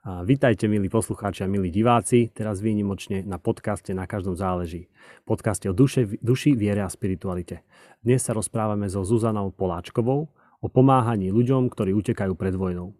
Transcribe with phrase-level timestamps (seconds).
[0.00, 4.88] Vítajte, milí poslucháči a milí diváci, teraz výnimočne na podcaste Na každom záleží.
[5.28, 7.68] Podcaste o duše, duši, viere a spiritualite.
[8.00, 10.32] Dnes sa rozprávame so Zuzanou Poláčkovou
[10.64, 12.96] o pomáhaní ľuďom, ktorí utekajú pred vojnou.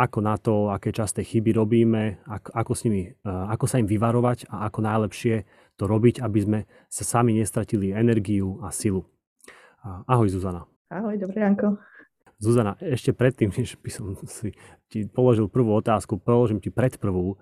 [0.00, 3.84] Ako na to, aké časté chyby robíme, ako, ako, s nimi, e, ako sa im
[3.84, 5.44] vyvarovať a ako najlepšie
[5.76, 9.04] to robiť, aby sme sa sami nestratili energiu a silu.
[9.84, 10.64] Ahoj Zuzana.
[10.88, 11.89] Ahoj, dobré ránko.
[12.40, 14.56] Zuzana, ešte predtým, než by som si
[14.88, 17.36] ti položil prvú otázku, položím ti pred prvú.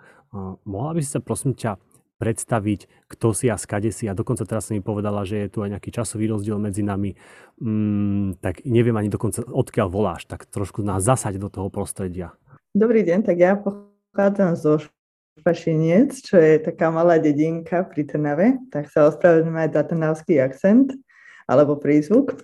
[0.66, 1.78] Mohla by si sa prosím ťa
[2.18, 5.62] predstaviť, kto si a skade si a dokonca teraz si mi povedala, že je tu
[5.62, 7.14] aj nejaký časový rozdiel medzi nami,
[7.62, 12.34] mm, tak neviem ani dokonca odkiaľ voláš, tak trošku nás zasať do toho prostredia.
[12.74, 14.82] Dobrý deň, tak ja pochádzam zo
[15.38, 20.98] Špašiniec, čo je taká malá dedinka pri Trnave, tak sa ospravedlňujem aj za trnavský akcent
[21.46, 22.42] alebo prízvuk.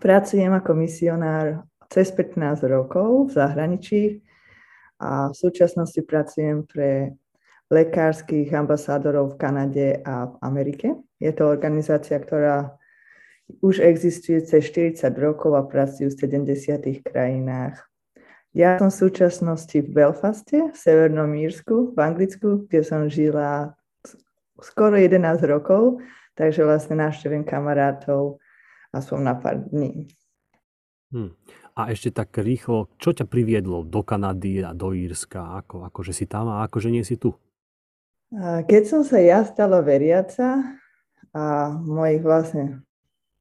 [0.00, 4.02] Pracujem ako misionár cez 15 rokov v zahraničí
[5.02, 7.18] a v súčasnosti pracujem pre
[7.70, 10.88] lekárskych ambasádorov v Kanade a v Amerike.
[11.18, 12.78] Je to organizácia, ktorá
[13.58, 17.82] už existuje cez 40 rokov a pracuje v 70 krajinách.
[18.50, 23.78] Ja som v súčasnosti v Belfaste, v Severnom Írsku, v Anglicku, kde som žila
[24.58, 26.02] skoro 11 rokov,
[26.34, 28.42] takže vlastne navštevujem kamarátov
[28.90, 30.10] aspoň na pár dní.
[31.10, 31.34] Hmm.
[31.78, 35.62] A ešte tak rýchlo, čo ťa priviedlo do Kanady a do Írska?
[35.64, 37.32] Ako, akože si tam a akože nie si tu?
[38.40, 40.62] Keď som sa ja stala veriaca
[41.34, 42.82] a mojich vlastne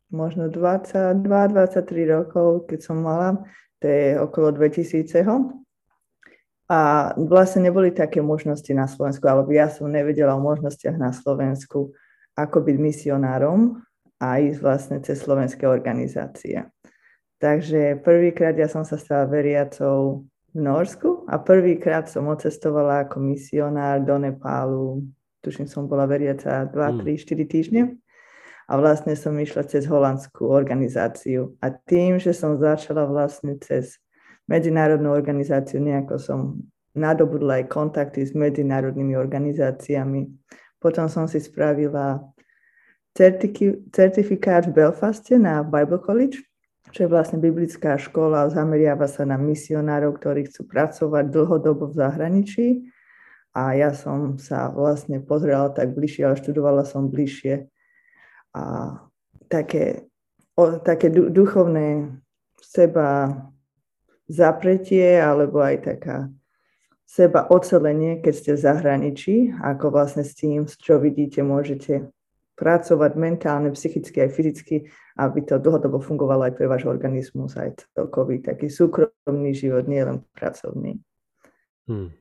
[0.09, 3.45] možno 22-23 rokov, keď som mala,
[3.77, 5.22] to je okolo 2000
[6.69, 6.80] a
[7.17, 11.94] vlastne neboli také možnosti na Slovensku, alebo ja som nevedela o možnostiach na Slovensku,
[12.38, 13.81] ako byť misionárom
[14.22, 16.66] a ísť vlastne cez slovenské organizácie.
[17.40, 24.04] Takže prvýkrát ja som sa stala veriacou v Norsku a prvýkrát som ocestovala ako misionár
[24.04, 25.08] do Nepálu.
[25.40, 27.96] Tuším, som bola veriaca 2, 3, 4 týždne.
[28.68, 31.56] A vlastne som išla cez holandskú organizáciu.
[31.63, 34.03] A tým, že som začala vlastne cez
[34.52, 36.40] medzinárodnú organizáciu, nejako som
[36.92, 40.28] nadobudla aj kontakty s medzinárodnými organizáciami.
[40.75, 42.19] Potom som si spravila
[43.96, 46.49] certifikát v Belfaste na Bible College
[46.90, 52.67] čo je vlastne biblická škola, zameriava sa na misionárov, ktorí chcú pracovať dlhodobo v zahraničí.
[53.53, 57.69] A ja som sa vlastne pozrela tak bližšie, ale študovala som bližšie.
[58.57, 58.63] A
[59.50, 60.09] také,
[60.57, 62.18] o, také duchovné
[62.62, 63.38] seba
[64.29, 66.18] zapretie, alebo aj taká
[67.09, 69.35] seba ocelenie, keď ste v zahraničí,
[69.66, 72.13] ako vlastne s tým, čo vidíte, môžete
[72.59, 74.75] pracovať mentálne, psychicky aj fyzicky,
[75.16, 81.00] aby to dlhodobo fungovalo aj pre váš organizmus, aj celkový taký súkromný život, nielen pracovný.
[81.88, 82.12] Hmm.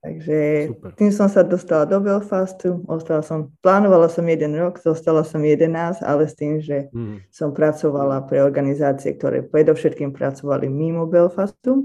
[0.00, 0.90] Takže Super.
[0.96, 6.00] tým som sa dostala do Belfastu, ostala som, plánovala som jeden rok, zostala som 11,
[6.00, 7.28] ale s tým, že hmm.
[7.28, 11.84] som pracovala pre organizácie, ktoré predovšetkým pracovali mimo Belfastu,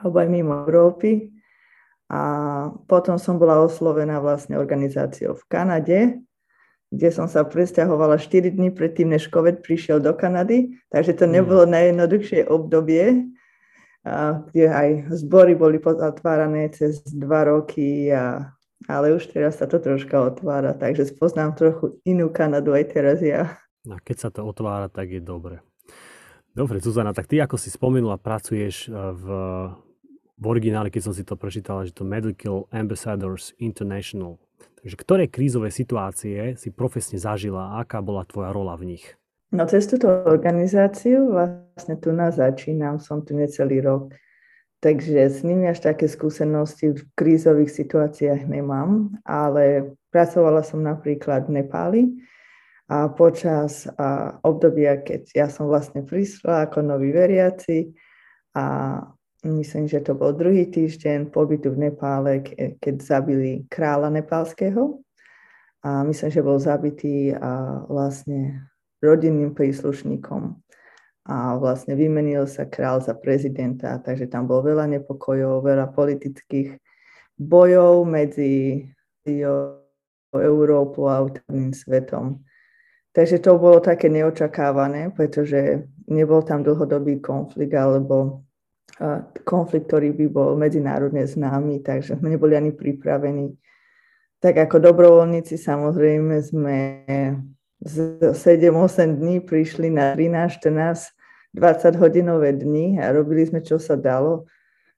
[0.00, 1.36] alebo aj mimo Európy.
[2.08, 2.22] A
[2.88, 5.98] potom som bola oslovená vlastne organizáciou v Kanade,
[6.96, 11.32] kde som sa presťahovala 4 dní predtým, než COVID prišiel do Kanady, takže to mm.
[11.36, 13.28] nebolo najjednoduchšie obdobie,
[14.50, 17.20] kde aj zbory boli zatvárané cez 2
[17.52, 18.48] roky, a,
[18.88, 23.60] ale už teraz sa to troška otvára, takže spoznám trochu inú Kanadu aj teraz ja.
[23.86, 25.60] A keď sa to otvára, tak je dobre.
[26.56, 29.26] Dobre, Zuzana, tak ty ako si spomenula, pracuješ e, v,
[30.40, 34.40] v originále, keď som si to prečítala, že to Medical Ambassadors International
[34.86, 39.18] Takže ktoré krízové situácie si profesne zažila a aká bola tvoja rola v nich?
[39.50, 44.14] No cez túto organizáciu vlastne tu nás začínam, som tu necelý rok,
[44.78, 51.66] takže s nimi až také skúsenosti v krízových situáciách nemám, ale pracovala som napríklad v
[51.66, 52.02] Nepáli
[52.86, 57.90] a počas a obdobia, keď ja som vlastne prišla ako nový veriaci
[58.54, 59.02] a
[59.46, 62.42] myslím, že to bol druhý týždeň pobytu v Nepále,
[62.82, 64.98] keď zabili kráľa nepálskeho.
[65.86, 68.66] A myslím, že bol zabitý a vlastne
[68.98, 70.58] rodinným príslušníkom.
[71.26, 76.78] A vlastne vymenil sa král za prezidenta, takže tam bolo veľa nepokojov, veľa politických
[77.38, 78.82] bojov medzi
[80.34, 82.42] Európou a útavným svetom.
[83.10, 88.45] Takže to bolo také neočakávané, pretože nebol tam dlhodobý konflikt alebo
[89.44, 93.52] konflikt, ktorý by bol medzinárodne známy, takže sme neboli ani pripravení.
[94.40, 96.78] Tak ako dobrovoľníci samozrejme sme
[97.80, 97.94] z
[98.32, 101.12] 7-8 dní prišli na 13, 14,
[101.56, 104.48] 20 hodinové dni a robili sme, čo sa dalo.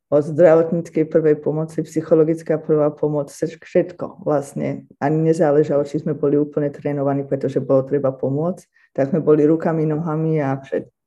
[0.08, 4.88] od zdravotníckej prvej pomoci, psychologická prvá pomoc, všetko vlastne.
[5.05, 9.84] Ani nezáležalo, či sme boli úplne trénovaní, pretože bolo treba pomôcť, tak sme boli rukami,
[9.84, 10.98] nohami a všetko.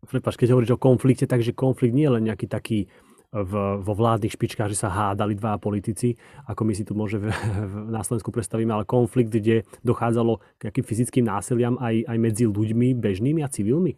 [0.00, 2.88] Prepač, keď hovoríš o konflikte, takže konflikt nie je len nejaký taký
[3.30, 6.18] v, vo vládnych špičkách, že sa hádali dva politici,
[6.50, 10.60] ako my si tu môže v, v, na Slovensku predstavíme, ale konflikt, kde dochádzalo k
[10.66, 13.94] nejakým fyzickým násiliam aj, aj medzi ľuďmi bežnými a civilmi?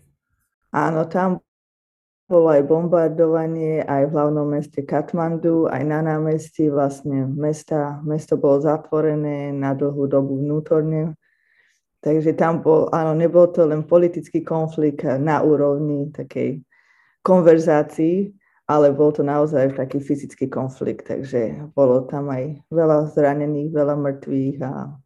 [0.76, 1.40] Áno, tam
[2.28, 8.60] bolo aj bombardovanie aj v hlavnom meste Katmandu, aj na námestí vlastne mesta, mesto bolo
[8.60, 11.16] zatvorené na dlhú dobu vnútorne.
[12.02, 16.58] Takže tam bol, áno, nebol to len politický konflikt na úrovni takej
[17.22, 18.34] konverzácií,
[18.66, 24.58] ale bol to naozaj taký fyzický konflikt, takže bolo tam aj veľa zranených, veľa mŕtvych
[24.66, 24.98] a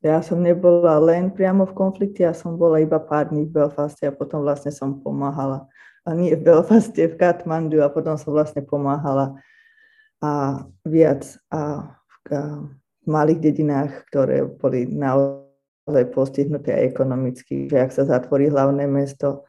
[0.00, 4.08] ja som nebola len priamo v konflikte, ja som bola iba pár dní v Belfaste
[4.08, 5.68] a potom vlastne som pomáhala.
[6.08, 9.36] A nie v Belfaste, v Katmandu a potom som vlastne pomáhala
[10.24, 12.40] a viac a v, a
[13.00, 15.39] v malých dedinách, ktoré boli naozaj
[16.12, 19.48] postihnuté aj ekonomicky, že ak sa zatvorí hlavné mesto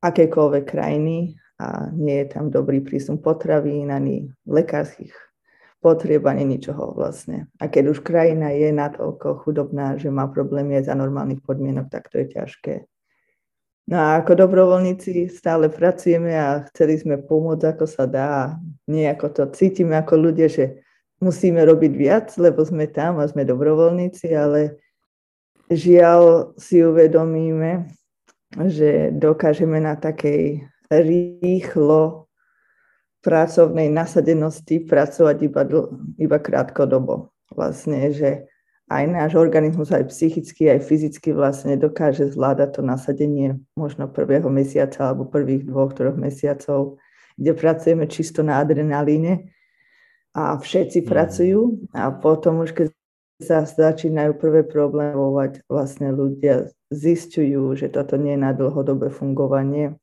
[0.00, 5.28] akékoľvek krajiny a nie je tam dobrý prísun potravín ani lekárskych
[5.78, 7.46] potrieb ani ničoho vlastne.
[7.62, 12.10] A keď už krajina je natoľko chudobná, že má problémy aj za normálnych podmienok, tak
[12.10, 12.74] to je ťažké.
[13.88, 18.60] No a ako dobrovoľníci stále pracujeme a chceli sme pomôcť, ako sa dá.
[18.84, 20.84] Nejako to cítime ako ľudia, že
[21.24, 24.76] musíme robiť viac, lebo sme tam a sme dobrovoľníci, ale
[25.68, 27.92] žiaľ si uvedomíme,
[28.68, 32.28] že dokážeme na takej rýchlo
[33.20, 35.62] pracovnej nasadenosti pracovať iba,
[36.16, 37.28] iba krátkodobo.
[37.52, 38.48] Vlastne, že
[38.88, 45.12] aj náš organizmus, aj psychicky, aj fyzicky vlastne dokáže zvládať to nasadenie možno prvého mesiaca
[45.12, 46.96] alebo prvých dvoch, troch mesiacov,
[47.36, 49.52] kde pracujeme čisto na adrenalíne
[50.32, 51.06] a všetci mm.
[51.08, 51.60] pracujú
[51.92, 52.86] a potom už keď
[53.38, 59.94] sa začínajú prvé problémovať, vlastne ľudia zistujú, že toto nie je na dlhodobé fungovanie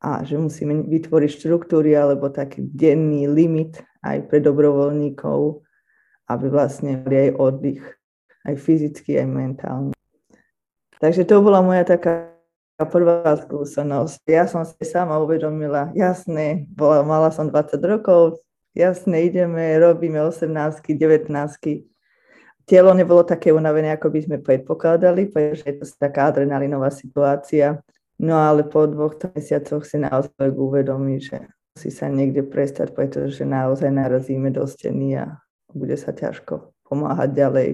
[0.00, 5.62] a že musíme vytvoriť štruktúry alebo taký denný limit aj pre dobrovoľníkov,
[6.32, 7.84] aby vlastne mali aj oddych
[8.46, 9.94] aj fyzicky, aj mentálne.
[10.98, 12.30] Takže to bola moja taká
[12.82, 14.26] prvá skúsenosť.
[14.26, 18.42] Ja som si sama uvedomila, jasné, bola, mala som 20 rokov,
[18.74, 21.91] jasné, ideme, robíme 18 19
[22.62, 27.82] Telo nebolo také unavené, ako by sme predpokladali, pretože je to taká adrenalinová situácia.
[28.22, 31.42] No ale po dvoch mesiacoch si naozaj uvedomí, že
[31.74, 35.42] musí sa niekde prestať, pretože naozaj narazíme do steny a
[35.74, 37.68] bude sa ťažko pomáhať ďalej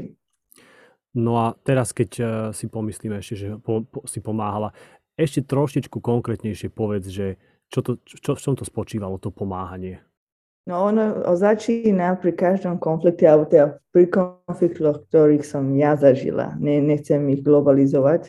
[1.19, 4.71] No a teraz, keď uh, si pomyslíme ešte, že po, po, si pomáhala,
[5.19, 7.41] ešte trošičku konkrétnejšie povedz, že
[7.73, 9.99] čo to, čo, v čom to spočívalo, to pomáhanie?
[10.69, 16.61] No ono začína pri každom konflikte, alebo teda pri konfliktoch, ktorých som ja zažila.
[16.61, 18.29] Ne, nechcem ich globalizovať,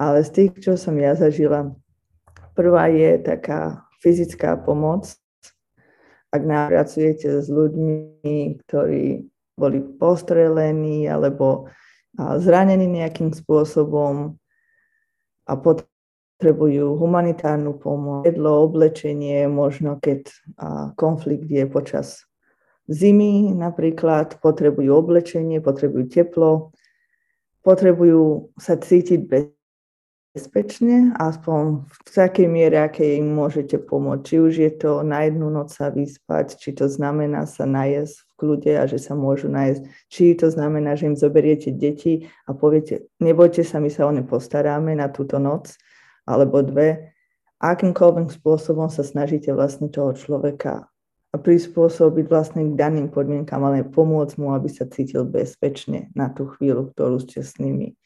[0.00, 1.76] ale z tých, čo som ja zažila,
[2.56, 5.12] prvá je taká fyzická pomoc.
[6.32, 11.68] Ak napracujete s ľuďmi, ktorí boli postrelení alebo
[12.16, 14.40] zranení nejakým spôsobom
[15.44, 15.52] a
[16.42, 20.26] potrebujú humanitárnu pomoc, jedlo, oblečenie, možno keď
[20.98, 22.26] konflikt je počas
[22.90, 26.74] zimy napríklad, potrebujú oblečenie, potrebujú teplo,
[27.62, 29.54] potrebujú sa cítiť bez
[30.32, 34.24] bezpečne, aspoň v takej miere, aké im môžete pomôcť.
[34.24, 38.32] Či už je to na jednu noc sa vyspať, či to znamená sa najesť v
[38.40, 43.12] kľude a že sa môžu najesť, či to znamená, že im zoberiete deti a poviete,
[43.20, 45.76] nebojte sa, my sa o ne postaráme na túto noc
[46.28, 47.14] alebo dve.
[47.62, 50.90] Akýmkoľvek spôsobom sa snažíte vlastne toho človeka
[51.32, 56.50] a prispôsobiť vlastne k daným podmienkam, ale pomôcť mu, aby sa cítil bezpečne na tú
[56.50, 57.96] chvíľu, ktorú ste s nimi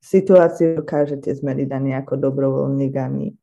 [0.00, 3.36] situáciu dokážete zmeniť ani ako dobrovoľník, ani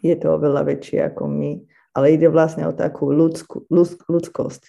[0.00, 3.68] je to oveľa väčšie ako my, ale ide vlastne o takú ľudskú,
[4.08, 4.62] ľudskosť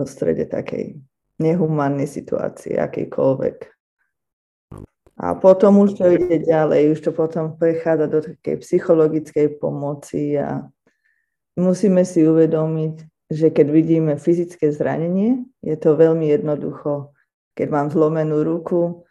[0.00, 0.98] v strede takej
[1.36, 3.56] nehumánnej situácie, akejkoľvek.
[5.20, 10.64] A potom už to ide ďalej, už to potom prechádza do takej psychologickej pomoci a
[11.54, 12.94] musíme si uvedomiť,
[13.28, 17.12] že keď vidíme fyzické zranenie, je to veľmi jednoducho.
[17.52, 19.04] Keď mám zlomenú ruku,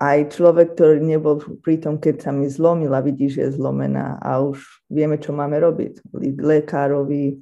[0.00, 4.40] aj človek, ktorý nebol pri tom, keď sa mi zlomila, vidí, že je zlomená a
[4.40, 6.00] už vieme, čo máme robiť.
[6.40, 7.36] Lekárovi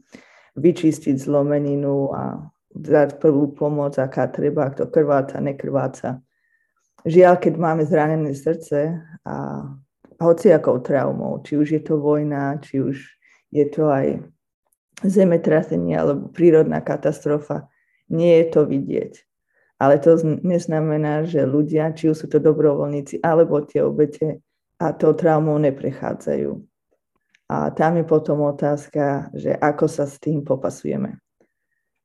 [0.59, 2.43] vyčistiť zlomeninu a
[2.75, 6.19] dať prvú pomoc, aká treba, ak to krváca, nekrváca.
[7.07, 9.37] Žiaľ, keď máme zranené srdce a
[10.19, 12.97] hociakou traumou, či už je to vojna, či už
[13.55, 14.19] je to aj
[15.07, 17.71] zemetrasenie alebo prírodná katastrofa,
[18.11, 19.12] nie je to vidieť.
[19.78, 24.43] Ale to neznamená, že ľudia, či už sú to dobrovoľníci alebo tie obete,
[24.78, 26.50] a to traumou neprechádzajú.
[27.50, 31.19] A tam je potom otázka, že ako sa s tým popasujeme.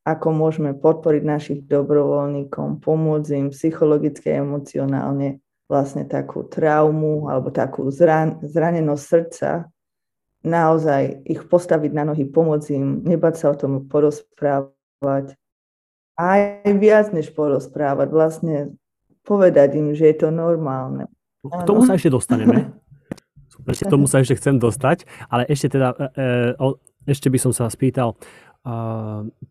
[0.04, 5.40] Ako môžeme podporiť našich dobrovoľníkom, pomôcť im psychologicky a emocionálne
[5.72, 9.50] vlastne takú traumu alebo takú zran- zranenosť srdca,
[10.44, 15.40] naozaj ich postaviť na nohy, pomôcť im, nebať sa o tom porozprávať,
[16.20, 16.40] aj
[16.78, 18.76] viac než porozprávať, vlastne
[19.24, 21.08] povedať im, že je to normálne.
[21.42, 22.76] K tomu sa ešte dostaneme.
[23.64, 26.68] K tomu sa ešte chcem dostať, ale ešte teda, e, e,
[27.08, 28.20] ešte by som sa spýtal,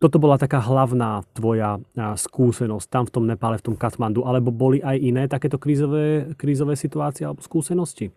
[0.01, 4.81] toto bola taká hlavná tvoja skúsenosť tam v tom Nepále, v tom Katmandu, alebo boli
[4.81, 8.09] aj iné takéto krízové, krízové situácie alebo skúsenosti?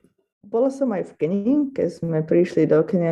[0.45, 3.11] Bola som aj v Keni, keď sme prišli do Kenia,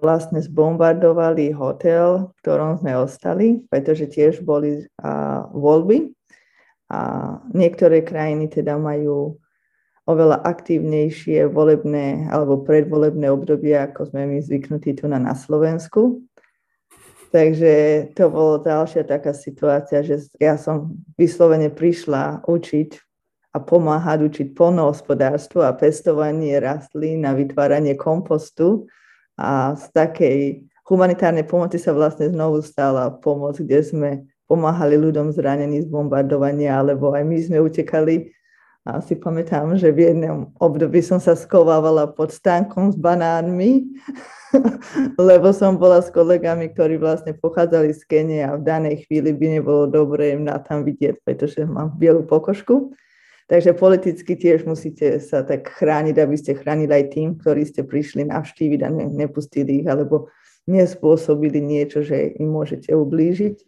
[0.00, 6.10] vlastne zbombardovali hotel, v ktorom sme ostali, pretože tiež boli a, voľby.
[6.90, 7.00] A
[7.52, 9.38] niektoré krajiny teda majú
[10.08, 16.24] oveľa aktívnejšie volebné alebo predvolebné obdobie, ako sme my zvyknutí tu na, na Slovensku.
[17.30, 22.98] Takže to bolo ďalšia taká situácia, že ja som vyslovene prišla učiť
[23.54, 28.90] a pomáhať učiť polnohospodárstvo a pestovanie rastlín a vytváranie kompostu.
[29.38, 30.38] A z takej
[30.90, 34.10] humanitárnej pomoci sa vlastne znovu stala pomoc, kde sme
[34.50, 38.34] pomáhali ľuďom zranení z bombardovania, alebo aj my sme utekali.
[38.88, 43.92] A si pamätám, že v jednom období som sa skovávala pod stánkom s banánmi,
[45.20, 49.60] lebo som bola s kolegami, ktorí vlastne pochádzali z Kenie a v danej chvíli by
[49.60, 52.96] nebolo dobré im na tam vidieť, pretože mám bielu pokožku.
[53.52, 58.32] Takže politicky tiež musíte sa tak chrániť, aby ste chránili aj tým, ktorí ste prišli
[58.32, 60.32] navštíviť a ne, nepustili ich, alebo
[60.70, 63.60] nespôsobili niečo, že im môžete ublížiť,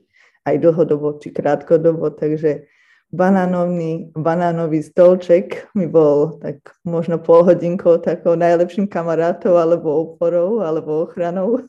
[0.49, 2.15] aj dlhodobo či krátkodobo.
[2.15, 2.65] Takže
[3.13, 11.07] banánový, banánový stolček mi bol tak možno pol hodinkou takou najlepším kamarátov, alebo oporou, alebo
[11.07, 11.61] ochranou.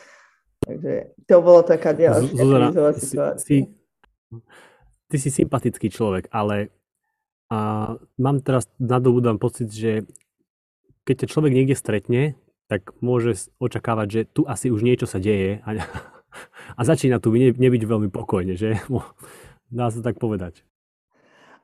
[0.68, 3.34] Takže to bolo taká ďalšia Zuzana, situácia.
[3.40, 3.66] Si,
[5.10, 6.70] ty si sympatický človek, ale
[7.52, 7.60] a
[8.16, 10.08] mám teraz nadobudám pocit, že
[11.04, 12.22] keď ťa človek niekde stretne,
[12.64, 15.84] tak môže očakávať, že tu asi už niečo sa deje a,
[16.78, 18.80] a začína tu ne, nebyť veľmi pokojne, že?
[19.68, 20.64] Dá sa tak povedať.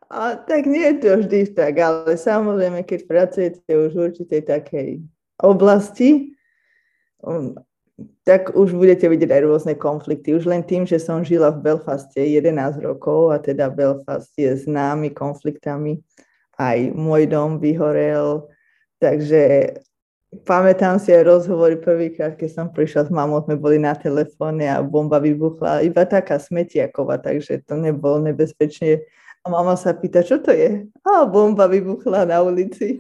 [0.09, 4.89] A, tak nie je to vždy tak, ale samozrejme, keď pracujete už v určitej takej
[5.37, 6.33] oblasti,
[7.21, 7.53] um,
[8.25, 10.33] tak už budete vidieť aj rôzne konflikty.
[10.33, 15.13] Už len tým, že som žila v Belfaste 11 rokov a teda Belfast je známy
[15.13, 16.01] konfliktami.
[16.57, 18.49] Aj môj dom vyhorel,
[19.03, 19.77] takže
[20.49, 24.83] pamätám si aj rozhovory prvýkrát, keď som prišla s mamou, sme boli na telefóne a
[24.83, 25.87] bomba vybuchla.
[25.87, 29.07] Iba taká smetiaková, takže to nebolo nebezpečne
[29.43, 30.91] a mama sa pýta, čo to je?
[31.07, 32.99] A bomba vybuchla na ulici.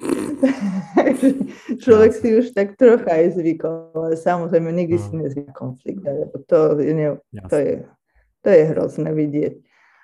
[1.84, 5.04] Človek si už tak trocha aj zvykol, ale samozrejme nikdy no.
[5.04, 6.06] si nezvyká konflikt.
[6.48, 7.18] To, ne,
[7.50, 7.74] to, je,
[8.40, 9.54] to je hrozné vidieť.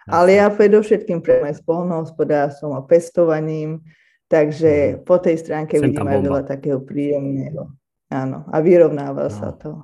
[0.05, 3.81] Ale ja predovšetkým pre s polnohospodárstvom a pestovaním,
[4.29, 5.09] takže mm.
[5.09, 7.73] po tej stránke Sem vidím aj veľa takého príjemného.
[8.13, 9.33] Áno, a vyrovnáva no.
[9.33, 9.81] sa to.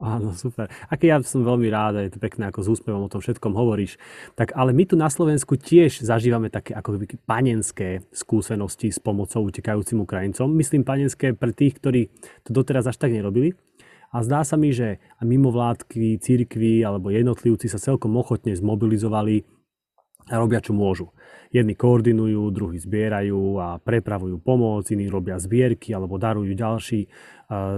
[0.00, 0.72] Áno, super.
[0.88, 4.00] Aké ja som veľmi rád, je to pekné, ako s úspevom o tom všetkom hovoríš.
[4.32, 9.44] Tak ale my tu na Slovensku tiež zažívame také ako keby panenské skúsenosti s pomocou
[9.44, 10.48] utekajúcim Ukrajincom.
[10.56, 12.08] Myslím panenské pre tých, ktorí
[12.48, 13.52] to doteraz až tak nerobili.
[14.08, 19.59] A zdá sa mi, že mimovládky, církvy alebo jednotlivci sa celkom ochotne zmobilizovali
[20.30, 21.10] a robia, čo môžu.
[21.50, 27.10] Jedni koordinujú, druhí zbierajú a prepravujú pomoc, iní robia zbierky alebo darujú ďalší,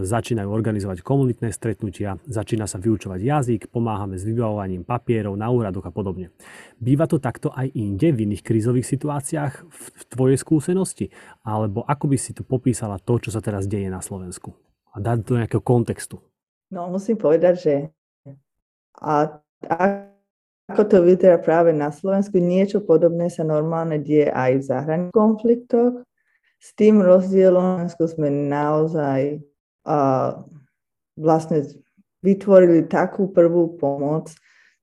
[0.05, 5.93] začínajú organizovať komunitné stretnutia, začína sa vyučovať jazyk, pomáhame s vybavovaním papierov na úradoch a
[5.97, 6.29] podobne.
[6.77, 11.09] Býva to takto aj inde v iných krízových situáciách v tvojej skúsenosti?
[11.41, 14.53] Alebo ako by si tu popísala to, čo sa teraz deje na Slovensku?
[14.93, 16.21] A dať do nejakého kontextu.
[16.69, 17.75] No musím povedať, že
[19.01, 19.41] a
[20.71, 26.07] ako to vyzerá práve na Slovensku, niečo podobné sa normálne deje aj v zahraničných konfliktoch.
[26.63, 29.43] S tým rozdielom sme naozaj
[29.83, 29.99] a,
[31.19, 31.67] vlastne
[32.23, 34.31] vytvorili takú prvú pomoc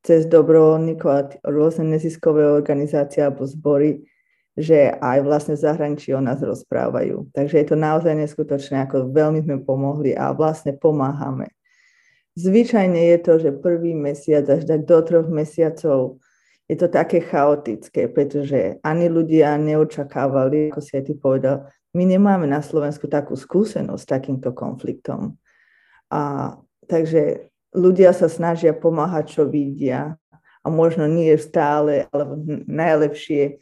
[0.03, 4.03] cez dobrovoľníkov a rôzne neziskové organizácie alebo zbory,
[4.59, 7.31] že aj vlastne zahraničí o nás rozprávajú.
[7.31, 11.47] Takže je to naozaj neskutočné, ako veľmi sme pomohli a vlastne pomáhame.
[12.39, 16.23] Zvyčajne je to, že prvý mesiac až tak do troch mesiacov
[16.69, 21.67] je to také chaotické, pretože ani ľudia neočakávali, ako si aj ty povedal,
[21.97, 25.35] my nemáme na Slovensku takú skúsenosť s takýmto konfliktom.
[26.13, 26.53] A
[26.85, 30.15] takže ľudia sa snažia pomáhať, čo vidia.
[30.61, 32.37] A možno nie stále, alebo
[32.69, 33.57] najlepšie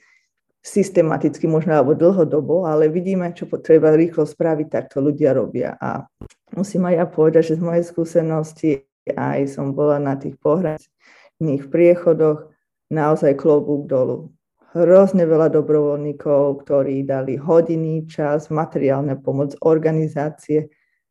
[0.67, 5.79] systematicky, možno alebo dlhodobo, ale vidíme, čo treba rýchlo spraviť, tak to ľudia robia.
[5.79, 6.03] A
[6.51, 8.71] musím aj ja povedať, že z mojej skúsenosti
[9.15, 12.51] aj som bola na tých pohraničných priechodoch,
[12.91, 14.35] naozaj klobúk dolu.
[14.75, 20.67] Hrozne veľa dobrovoľníkov, ktorí dali hodiny, čas, materiálne pomoc, organizácie,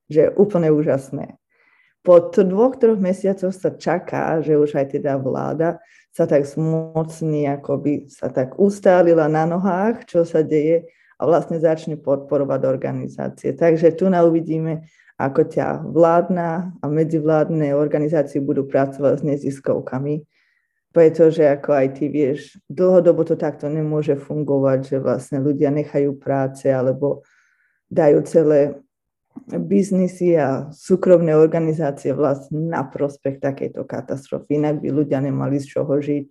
[0.06, 1.40] že je úplne úžasné.
[2.06, 5.82] Po dvoch, troch mesiacoch sa čaká, že už aj teda vláda
[6.16, 10.88] sa tak zmocní, ako by sa tak ustálila na nohách, čo sa deje
[11.20, 13.52] a vlastne začne podporovať organizácie.
[13.52, 14.88] Takže tu na uvidíme,
[15.20, 20.24] ako ťa vládna a medzivládne organizácie budú pracovať s neziskovkami,
[20.88, 26.72] pretože ako aj ty vieš, dlhodobo to takto nemôže fungovať, že vlastne ľudia nechajú práce
[26.72, 27.28] alebo
[27.92, 28.80] dajú celé
[29.44, 34.56] biznisy a súkromné organizácie vlastne na prospech takejto katastrofy.
[34.58, 36.24] Inak by ľudia nemali z čoho žiť.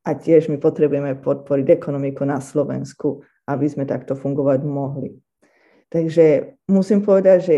[0.00, 5.20] A tiež my potrebujeme podporiť ekonomiku na Slovensku, aby sme takto fungovať mohli.
[5.92, 7.56] Takže musím povedať, že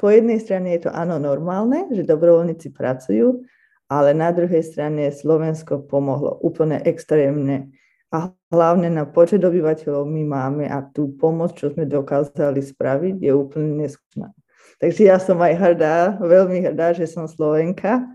[0.00, 3.44] po jednej strane je to áno normálne, že dobrovoľníci pracujú,
[3.90, 7.74] ale na druhej strane Slovensko pomohlo úplne extrémne
[8.14, 13.32] a hlavne na počet obyvateľov my máme a tú pomoc, čo sme dokázali spraviť, je
[13.34, 14.30] úplne neskutočná.
[14.78, 18.06] Takže ja som aj hrdá, veľmi hrdá, že som Slovenka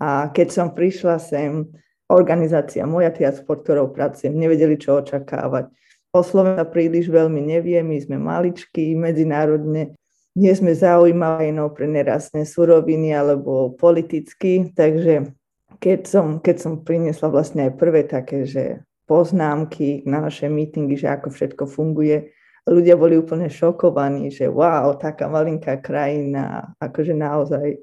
[0.00, 1.68] a keď som prišla sem,
[2.08, 5.68] organizácia moja, tia, pod ktorou pracujem, nevedeli, čo očakávať.
[6.16, 9.98] O Slovenska príliš veľmi nevie, my sme maličkí, medzinárodne
[10.36, 15.32] nie sme zaujímaví no, pre nerastné suroviny alebo politicky, takže
[15.80, 21.08] keď som, keď som priniesla vlastne aj prvé také, že poznámky na naše mítingy, že
[21.14, 22.34] ako všetko funguje.
[22.66, 27.78] Ľudia boli úplne šokovaní, že wow, taká malinká krajina, akože naozaj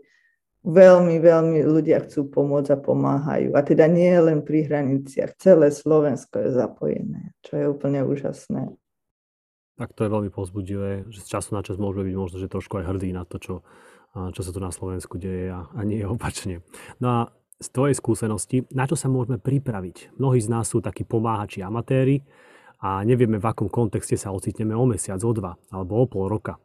[0.63, 3.55] veľmi, veľmi ľudia chcú pomôcť a pomáhajú.
[3.55, 8.75] A teda nie len pri hraniciach, celé Slovensko je zapojené, čo je úplne úžasné.
[9.79, 12.79] Tak to je veľmi pozbudivé, že z času na čas môžeme byť možno, že trošku
[12.79, 13.55] aj hrdí na to, čo,
[14.13, 16.62] čo sa tu na Slovensku deje a, a nie opačne.
[17.01, 17.19] No a
[17.63, 20.19] z tvojej skúsenosti, na čo sa môžeme pripraviť?
[20.19, 22.19] Mnohí z nás sú takí pomáhači amatéri
[22.84, 26.60] a nevieme, v akom kontexte sa ocitneme o mesiac, o dva alebo o pol roka.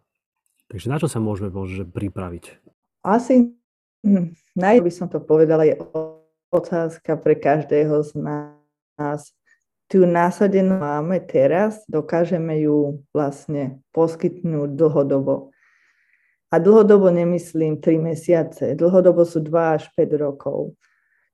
[0.66, 2.58] Takže na čo sa môžeme môže pripraviť?
[3.06, 3.54] Asi
[4.02, 5.78] hm, naj by som to povedala, je
[6.50, 9.32] otázka pre každého z nás.
[9.88, 15.48] Tu násadenú máme teraz, dokážeme ju vlastne poskytnúť dlhodobo.
[16.48, 20.76] A dlhodobo nemyslím 3 mesiace, dlhodobo sú 2 až 5 rokov,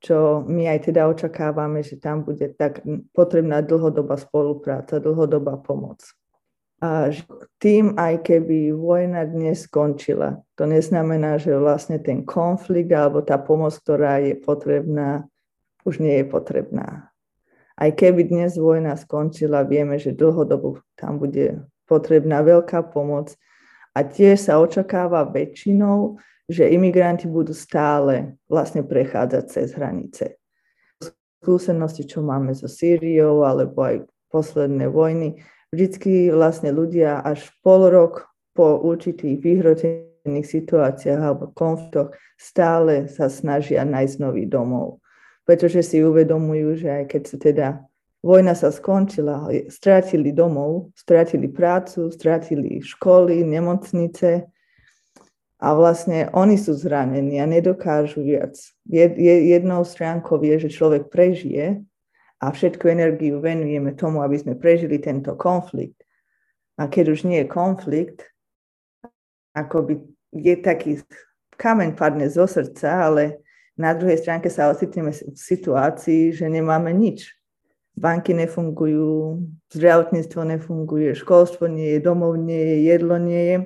[0.05, 2.85] čo my aj teda očakávame, že tam bude tak
[3.17, 6.05] potrebná dlhodobá spolupráca, dlhodobá pomoc.
[6.85, 7.09] A
[7.57, 13.73] tým, aj keby vojna dnes skončila, to neznamená, že vlastne ten konflikt alebo tá pomoc,
[13.81, 15.25] ktorá je potrebná,
[15.89, 17.09] už nie je potrebná.
[17.75, 23.33] Aj keby dnes vojna skončila, vieme, že dlhodobo tam bude potrebná veľká pomoc,
[23.95, 30.37] a tiež sa očakáva väčšinou, že imigranti budú stále vlastne prechádzať cez hranice.
[31.41, 33.97] Skúsenosti, čo máme so Sýriou alebo aj
[34.29, 35.41] posledné vojny,
[35.73, 43.85] vždycky vlastne ľudia až pol rok po určitých vyhrotených situáciách alebo konfliktoch stále sa snažia
[43.85, 45.01] nájsť nový domov.
[45.45, 47.67] Pretože si uvedomujú, že aj keď sa teda
[48.25, 54.49] vojna sa skončila, strátili domov, strátili prácu, strátili školy, nemocnice
[55.65, 58.53] a vlastne oni sú zranení a nedokážu viac.
[58.85, 61.81] Jednou stránkou je, že človek prežije
[62.37, 66.05] a všetku energiu venujeme tomu, aby sme prežili tento konflikt.
[66.77, 68.29] A keď už nie je konflikt,
[69.57, 69.95] ako by
[70.37, 71.01] je taký
[71.57, 73.41] kameň padne zo srdca, ale
[73.73, 77.33] na druhej stránke sa ocitneme v situácii, že nemáme nič
[77.95, 79.39] banky nefungujú,
[79.71, 83.57] zdravotníctvo nefunguje, školstvo nie je, domov nie je, jedlo nie je.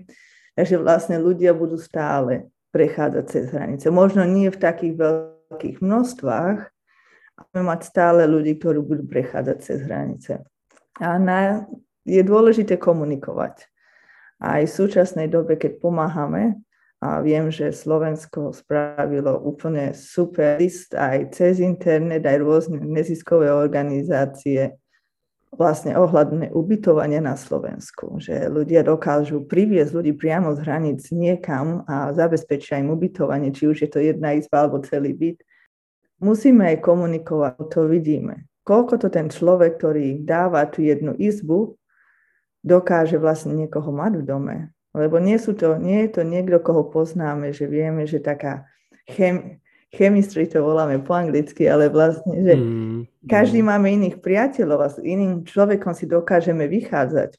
[0.58, 3.94] Takže vlastne ľudia budú stále prechádzať cez hranice.
[3.94, 6.58] Možno nie v takých veľkých množstvách,
[7.38, 10.42] ale mať stále ľudí, ktorí budú prechádzať cez hranice.
[10.98, 11.62] A na,
[12.02, 13.70] je dôležité komunikovať.
[14.42, 16.58] Aj v súčasnej dobe, keď pomáhame,
[16.98, 24.74] a viem, že Slovensko spravilo úplne super list aj cez internet, aj rôzne neziskové organizácie
[25.52, 32.12] vlastne ohľadné ubytovania na Slovensku, že ľudia dokážu priviesť ľudí priamo z hraníc niekam a
[32.12, 35.40] zabezpečia im ubytovanie, či už je to jedna izba alebo celý byt.
[36.20, 38.44] Musíme aj komunikovať, to vidíme.
[38.66, 41.78] Koľko to ten človek, ktorý dáva tú jednu izbu,
[42.60, 44.56] dokáže vlastne niekoho mať v dome,
[44.92, 48.68] lebo nie, sú to, nie je to niekto, koho poznáme, že vieme, že taká
[49.08, 53.66] chem, chemistry to voláme po anglicky, ale vlastne, že mm, každý mm.
[53.66, 57.36] máme iných priateľov a s iným človekom si dokážeme vychádzať.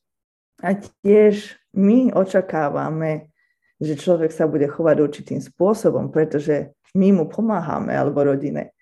[0.59, 3.31] A tiež my očakávame,
[3.79, 8.75] že človek sa bude chovať určitým spôsobom, pretože my mu pomáhame alebo rodine.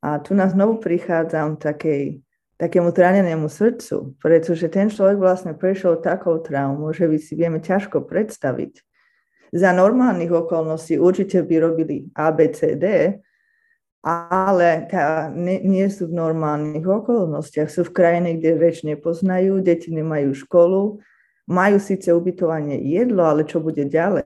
[0.00, 2.24] A tu nás znovu prichádzam takej,
[2.56, 8.08] takému zranenému srdcu, pretože ten človek vlastne prešiel takou traumou, že by si vieme ťažko
[8.08, 8.80] predstaviť.
[9.50, 13.18] Za normálnych okolností určite by robili ABCD,
[14.00, 17.68] ale tá, ne, nie sú v normálnych okolnostiach.
[17.68, 21.02] Sú v krajine, kde reč nepoznajú, deti nemajú školu,
[21.50, 24.24] majú síce ubytovanie jedlo, ale čo bude ďalej?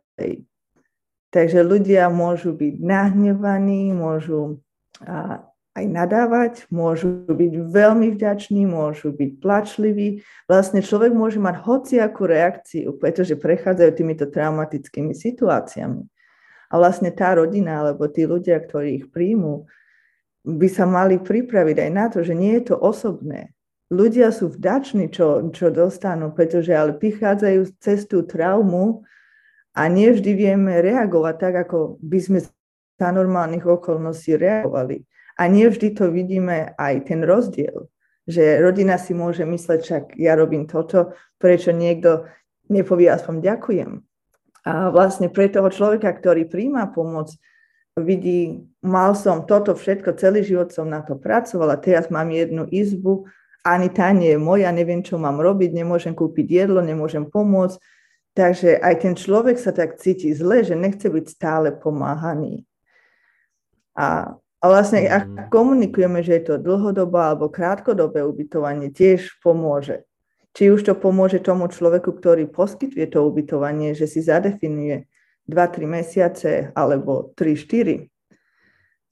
[1.35, 4.63] Takže ľudia môžu byť nahnevaní, môžu
[5.03, 5.43] a,
[5.75, 10.23] aj nadávať, môžu byť veľmi vďační, môžu byť plačliví.
[10.47, 16.07] Vlastne človek môže mať hociakú reakciu, pretože prechádzajú týmito traumatickými situáciami.
[16.71, 19.67] A vlastne tá rodina alebo tí ľudia, ktorí ich príjmú,
[20.47, 23.51] by sa mali pripraviť aj na to, že nie je to osobné.
[23.91, 29.03] Ľudia sú vďační, čo, čo dostanú, pretože ale prichádzajú cez tú traumu
[29.75, 32.39] a nevždy vieme reagovať tak, ako by sme
[32.95, 35.03] za normálnych okolností reagovali.
[35.35, 37.91] A nevždy to vidíme aj ten rozdiel,
[38.25, 42.31] že rodina si môže mysleť, však ja robím toto, prečo niekto
[42.71, 43.91] nepovie aspoň ďakujem.
[44.65, 47.35] A vlastne pre toho človeka, ktorý príjma pomoc,
[47.99, 53.29] vidí, mal som toto všetko, celý život som na to pracovala, teraz mám jednu izbu,
[53.67, 57.77] ani tá nie je moja, neviem, čo mám robiť, nemôžem kúpiť jedlo, nemôžem pomôcť,
[58.35, 62.67] Takže aj ten človek sa tak cíti zle, že nechce byť stále pomáhaný.
[63.95, 65.37] A, a vlastne ak mm.
[65.53, 70.09] komunikujeme, že je to dlhodobé alebo krátkodobé ubytovanie, tiež pomôže.
[70.57, 75.05] Či už to pomôže tomu človeku, ktorý poskytuje to ubytovanie, že si zadefinuje
[75.45, 78.09] 2-3 mesiace alebo 3-4.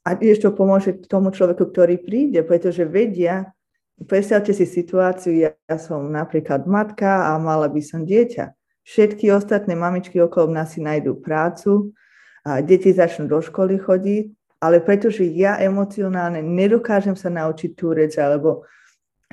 [0.08, 3.52] A tiež to pomôže tomu človeku, ktorý príde, pretože vedia,
[4.00, 9.78] predstavte si situáciu, ja, ja som napríklad matka a mala by som dieťa Všetky ostatné
[9.78, 11.94] mamičky okolo nás si nájdú prácu,
[12.42, 14.26] a deti začnú do školy chodiť,
[14.62, 18.62] ale pretože ja emocionálne nedokážem sa naučiť tú reč, alebo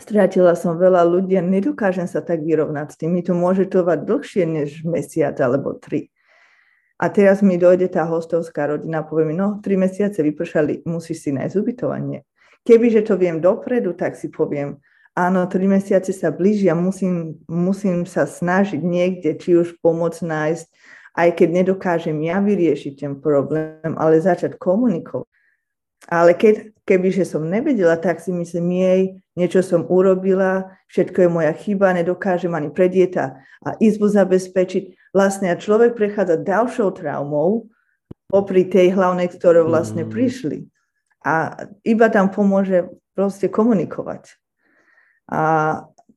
[0.01, 3.13] stratila som veľa ľudí a nedokážem sa tak vyrovnať s tým.
[3.13, 6.09] Mi to môže trvať dlhšie než mesiac alebo tri.
[6.99, 11.23] A teraz mi dojde tá hostovská rodina a povie mi, no, tri mesiace vypršali, musíš
[11.23, 12.27] si nájsť ubytovanie.
[12.67, 14.83] Kebyže to viem dopredu, tak si poviem,
[15.15, 20.65] áno, tri mesiace sa blížia, musím, musím sa snažiť niekde, či už pomôcť nájsť,
[21.15, 25.27] aj keď nedokážem ja vyriešiť ten problém, ale začať komunikovať.
[26.07, 29.01] Ale keď, kebyže som nevedela, tak si myslím, jej,
[29.35, 35.11] niečo som urobila, všetko je moja chyba, nedokážem ani pre dieta a izbu zabezpečiť.
[35.13, 37.67] Vlastne a človek prechádza ďalšou traumou,
[38.29, 40.09] popri tej hlavnej, ktorou vlastne mm.
[40.13, 40.59] prišli.
[41.25, 44.39] A iba tam pomôže proste komunikovať.
[45.27, 45.41] A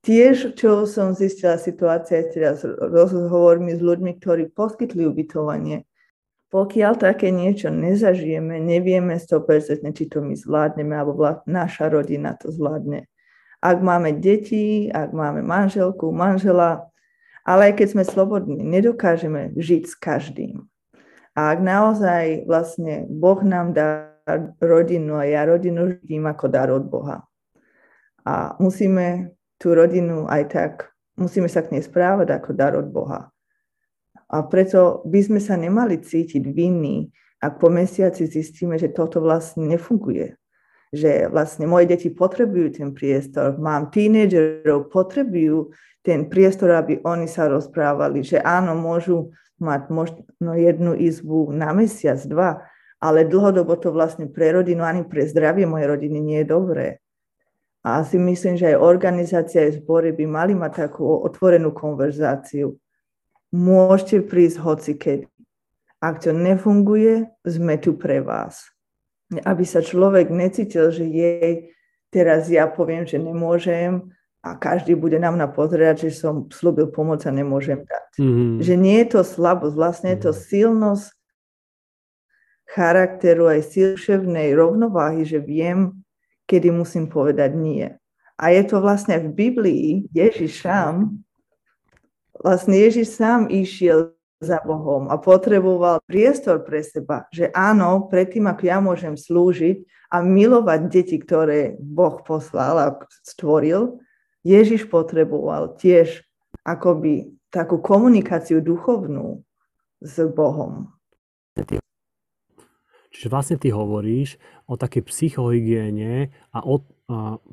[0.03, 5.87] tiež, čo som zistila situácia teraz rozhovormi s ľuďmi, ktorí poskytli ubytovanie,
[6.53, 13.09] pokiaľ také niečo nezažijeme, nevieme 100%, či to my zvládneme, alebo naša rodina to zvládne.
[13.63, 16.93] Ak máme deti, ak máme manželku, manžela,
[17.47, 20.67] ale aj keď sme slobodní, nedokážeme žiť s každým.
[21.33, 24.13] A ak naozaj vlastne Boh nám dá
[24.61, 27.25] rodinu a ja rodinu vidím ako dar od Boha,
[28.23, 30.73] a musíme tú rodinu aj tak,
[31.15, 33.31] musíme sa k nej správať ako dar od Boha.
[34.27, 39.71] A preto by sme sa nemali cítiť vinní, ak po mesiaci zistíme, že toto vlastne
[39.71, 40.35] nefunguje.
[40.91, 45.71] Že vlastne moje deti potrebujú ten priestor, mám tínedžerov, potrebujú
[46.03, 49.31] ten priestor, aby oni sa rozprávali, že áno, môžu
[49.63, 52.67] mať možno jednu izbu na mesiac, dva,
[53.03, 57.02] ale dlhodobo to vlastne pre rodinu ani pre zdravie mojej rodiny nie je dobré.
[57.83, 62.79] A si myslím, že aj organizácia aj zbory by mali mať takú otvorenú konverzáciu.
[63.51, 65.27] Môžete prísť hoci kedy.
[65.99, 68.71] Ak to nefunguje, sme tu pre vás.
[69.43, 71.75] Aby sa človek necítil, že jej
[72.13, 77.23] teraz ja poviem, že nemôžem a každý bude nám na pozerať, že som slúbil pomoc
[77.27, 78.07] a nemôžem dať.
[78.19, 78.59] Mm-hmm.
[78.63, 80.39] Že nie je to slabosť, vlastne je to mhm.
[80.39, 81.07] silnosť
[82.73, 86.03] charakteru aj silševnej rovnováhy, že viem
[86.53, 87.89] kedy musím povedať nie.
[88.37, 90.69] A je to vlastne v Biblii, Ježiš
[92.37, 94.13] vlastne Ježiš sám išiel
[94.43, 100.21] za Bohom a potreboval priestor pre seba, že áno, predtým, ako ja môžem slúžiť a
[100.21, 102.89] milovať deti, ktoré Boh poslal a
[103.23, 104.03] stvoril,
[104.43, 106.27] Ježiš potreboval tiež
[106.67, 109.47] akoby takú komunikáciu duchovnú
[110.03, 110.91] s Bohom.
[113.13, 116.81] Čiže vlastne ty hovoríš o takej psychohygiene a o,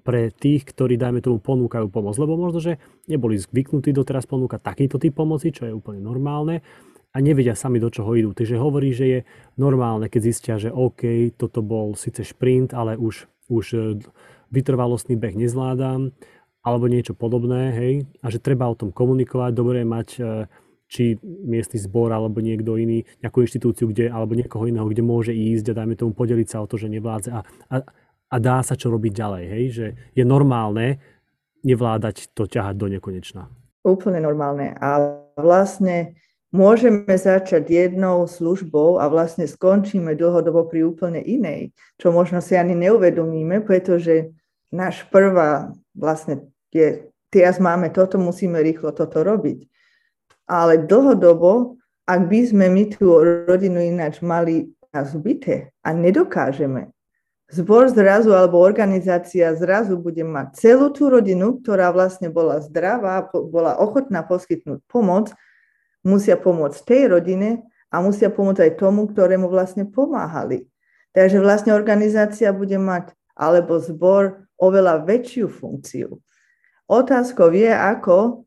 [0.07, 2.15] pre tých, ktorí, dajme tomu, ponúkajú pomoc.
[2.15, 2.79] Lebo možno, že
[3.11, 6.63] neboli zvyknutí doteraz ponúkať takýto typ pomoci, čo je úplne normálne
[7.09, 8.31] a nevedia sami, do čoho idú.
[8.37, 9.19] Takže hovorí, že je
[9.57, 13.77] normálne, keď zistia, že OK, toto bol síce šprint, ale už, už e,
[14.53, 16.13] vytrvalostný beh nezvládam,
[16.61, 20.21] alebo niečo podobné, hej, a že treba o tom komunikovať, dobre mať e,
[20.89, 25.71] či miestny zbor alebo niekto iný, nejakú inštitúciu, kde, alebo niekoho iného, kde môže ísť
[25.71, 27.75] a dajme tomu podeliť sa o to, že nevládze a, a,
[28.33, 29.85] a dá sa čo robiť ďalej, hej, že
[30.17, 30.97] je normálne
[31.61, 33.53] nevládať to ťahať do nekonečna.
[33.85, 34.73] Úplne normálne.
[34.81, 36.17] A vlastne
[36.49, 41.69] môžeme začať jednou službou a vlastne skončíme dlhodobo pri úplne inej,
[42.01, 44.33] čo možno si ani neuvedomíme, pretože
[44.73, 49.68] náš prvá vlastne je, teraz máme toto, musíme rýchlo toto robiť.
[50.49, 51.77] Ale dlhodobo,
[52.09, 56.89] ak by sme my tú rodinu ináč mali na zbyte a nedokážeme,
[57.53, 63.77] zbor zrazu alebo organizácia zrazu bude mať celú tú rodinu, ktorá vlastne bola zdravá, bola
[63.77, 65.29] ochotná poskytnúť pomoc,
[66.01, 67.61] musia pomôcť tej rodine
[67.93, 70.65] a musia pomôcť aj tomu, ktorému vlastne pomáhali.
[71.13, 76.19] Takže vlastne organizácia bude mať, alebo zbor, oveľa väčšiu funkciu.
[76.85, 78.43] Otázkou je, ako,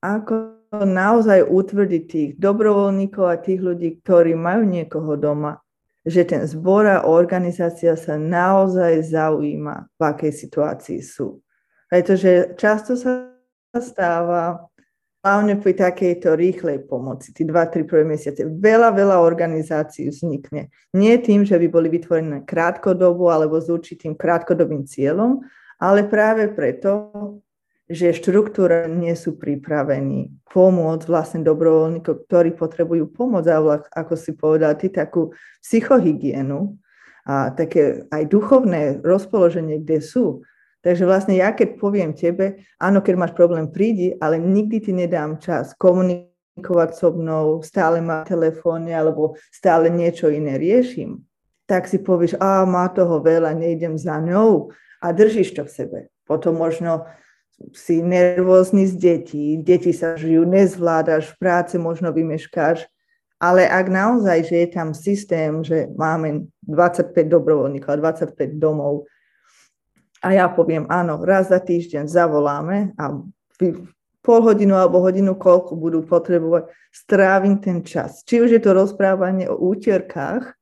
[0.00, 5.62] ako naozaj utvrdiť tých dobrovoľníkov a tých ľudí, ktorí majú niekoho doma,
[6.02, 11.38] že ten zbor a organizácia sa naozaj zaujíma, v akej situácii sú.
[11.86, 13.30] Pretože často sa
[13.78, 14.68] stáva,
[15.24, 20.68] hlavne pri takejto rýchlej pomoci, tí 2-3 prvé mesiace, veľa, veľa organizácií vznikne.
[20.92, 25.40] Nie tým, že by boli vytvorené krátkodobo alebo s určitým krátkodobým cieľom,
[25.80, 27.08] ale práve preto,
[27.84, 33.60] že štruktúra nie sú pripravení pomôcť vlastne dobrovoľníkom, ktorí potrebujú pomoc a
[33.92, 36.80] ako si povedal, ty takú psychohygienu
[37.28, 40.44] a také aj duchovné rozpoloženie, kde sú,
[40.84, 45.40] Takže vlastne ja keď poviem tebe, áno, keď máš problém, prídi, ale nikdy ti nedám
[45.40, 51.24] čas komunikovať so mnou, stále má telefóne alebo stále niečo iné riešim,
[51.64, 54.76] tak si povieš, a má toho veľa, nejdem za ňou.
[55.00, 55.98] A držíš to v sebe.
[56.28, 57.08] Potom možno
[57.72, 62.86] si nervózny z detí, deti sa žijú, nezvládaš, v práce možno vymeškáš,
[63.38, 69.06] ale ak naozaj, že je tam systém, že máme 25 dobrovoľníkov, 25 domov,
[70.24, 73.12] a ja poviem, áno, raz za týždeň zavoláme a
[74.24, 78.24] pol hodinu alebo hodinu, koľko budú potrebovať, strávim ten čas.
[78.24, 80.56] Či už je to rozprávanie o úterkách,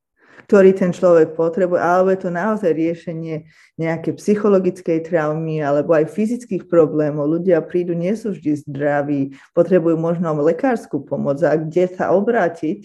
[0.52, 3.48] ktorý ten človek potrebuje, alebo je to naozaj riešenie
[3.80, 7.40] nejaké psychologickej traumy alebo aj fyzických problémov.
[7.40, 12.84] Ľudia prídu, nie sú vždy zdraví, potrebujú možno lekárskú pomoc a kde sa obrátiť,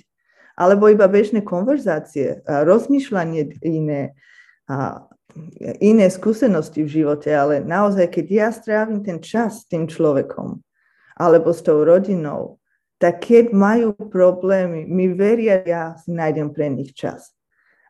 [0.55, 4.15] alebo iba bežné konverzácie, rozmýšľanie iné.
[4.71, 5.03] A
[5.83, 10.63] iné skúsenosti v živote, ale naozaj, keď ja strávim ten čas s tým človekom
[11.19, 12.63] alebo s tou rodinou,
[12.95, 17.36] tak keď majú problémy, mi veria, ja si nájdem pre nich čas.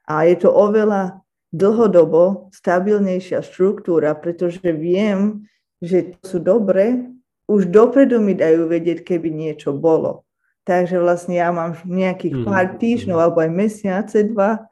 [0.08, 5.48] A je to oveľa dlhodobo stabilnejšia štruktúra, pretože viem,
[5.84, 7.08] že to sú dobré,
[7.48, 10.28] už dopredu mi dajú vedieť, keby niečo bolo.
[10.67, 12.78] Takže vlastne ja mám nejakých pár mhm.
[12.80, 14.67] týždňov alebo aj mesiace, dva,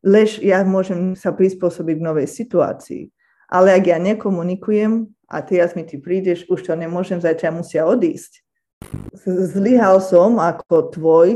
[0.00, 3.08] lež ja môžem sa prispôsobiť k novej situácii.
[3.48, 8.40] Ale ak ja nekomunikujem a teraz mi ty prídeš, už to nemôžem, zajtra musia odísť.
[9.24, 11.28] Zlyhal som ako tvoj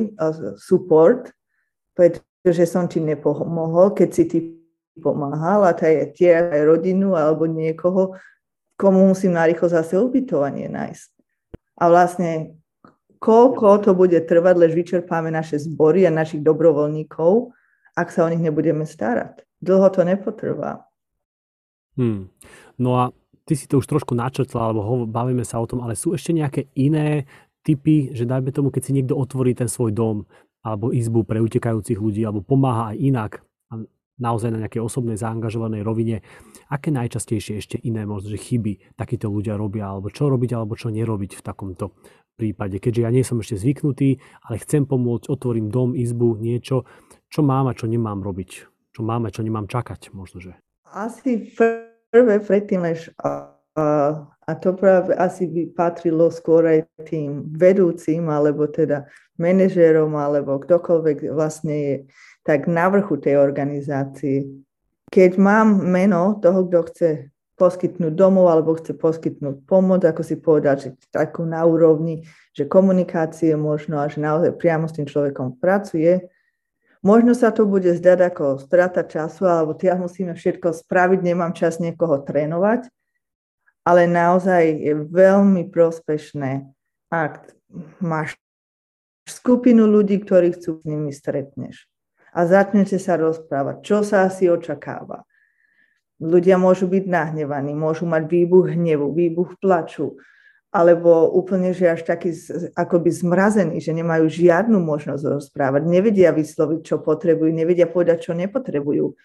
[0.60, 1.32] support,
[1.96, 4.38] pretože som ti nepomohol, keď si ty
[4.98, 8.18] pomáhal a to je tie aj rodinu alebo niekoho,
[8.78, 11.08] komu musím narýchlo zase ubytovanie nájsť.
[11.78, 12.58] A vlastne
[13.18, 17.54] koľko to bude trvať, lež vyčerpáme naše zbory a našich dobrovoľníkov,
[17.98, 19.42] ak sa o nich nebudeme starať.
[19.58, 20.86] Dlho to nepotrvá.
[21.98, 22.30] Hmm.
[22.78, 23.10] No a
[23.42, 26.30] ty si to už trošku načrtla, alebo ho, bavíme sa o tom, ale sú ešte
[26.30, 27.26] nejaké iné
[27.66, 30.16] typy, že dajme tomu, keď si niekto otvorí ten svoj dom
[30.68, 33.32] alebo izbu pre utekajúcich ľudí, alebo pomáha aj inak,
[34.18, 36.26] naozaj na nejakej osobnej zaangažovanej rovine,
[36.68, 40.90] aké najčastejšie ešte iné možno, že chyby takíto ľudia robia, alebo čo robiť, alebo čo
[40.90, 41.94] nerobiť v takomto
[42.34, 42.82] prípade.
[42.82, 46.86] Keďže ja nie som ešte zvyknutý, ale chcem pomôcť, otvorím dom, izbu, niečo,
[47.30, 48.50] čo mám a čo nemám robiť?
[48.94, 50.58] Čo mám a čo nemám čakať možno, že?
[50.90, 51.54] Asi
[52.10, 53.54] prvé predtým, než a,
[54.48, 59.04] a to práve asi by patrilo skôr aj tým vedúcim, alebo teda
[59.36, 61.96] manažérom, alebo kdokoľvek vlastne je
[62.48, 64.48] tak na vrchu tej organizácii.
[65.12, 67.08] Keď mám meno toho, kto chce
[67.60, 72.24] poskytnúť domov alebo chce poskytnúť pomoc, ako si povedal, že takú na úrovni,
[72.56, 76.24] že komunikácie možno a že naozaj priamo s tým človekom pracuje,
[76.98, 81.78] Možno sa to bude zdať ako strata času, alebo teraz musíme všetko spraviť, nemám čas
[81.78, 82.90] niekoho trénovať,
[83.88, 86.68] ale naozaj je veľmi prospešné,
[87.08, 87.56] ak
[88.04, 88.36] máš
[89.24, 91.88] skupinu ľudí, ktorých chcú s nimi stretneš
[92.36, 95.24] a začnete sa rozprávať, čo sa asi očakáva.
[96.20, 100.20] Ľudia môžu byť nahnevaní, môžu mať výbuch hnevu, výbuch plaču,
[100.68, 102.36] alebo úplne, že až taký
[102.76, 109.16] akoby zmrazený, že nemajú žiadnu možnosť rozprávať, nevedia vysloviť, čo potrebujú, nevedia povedať, čo nepotrebujú.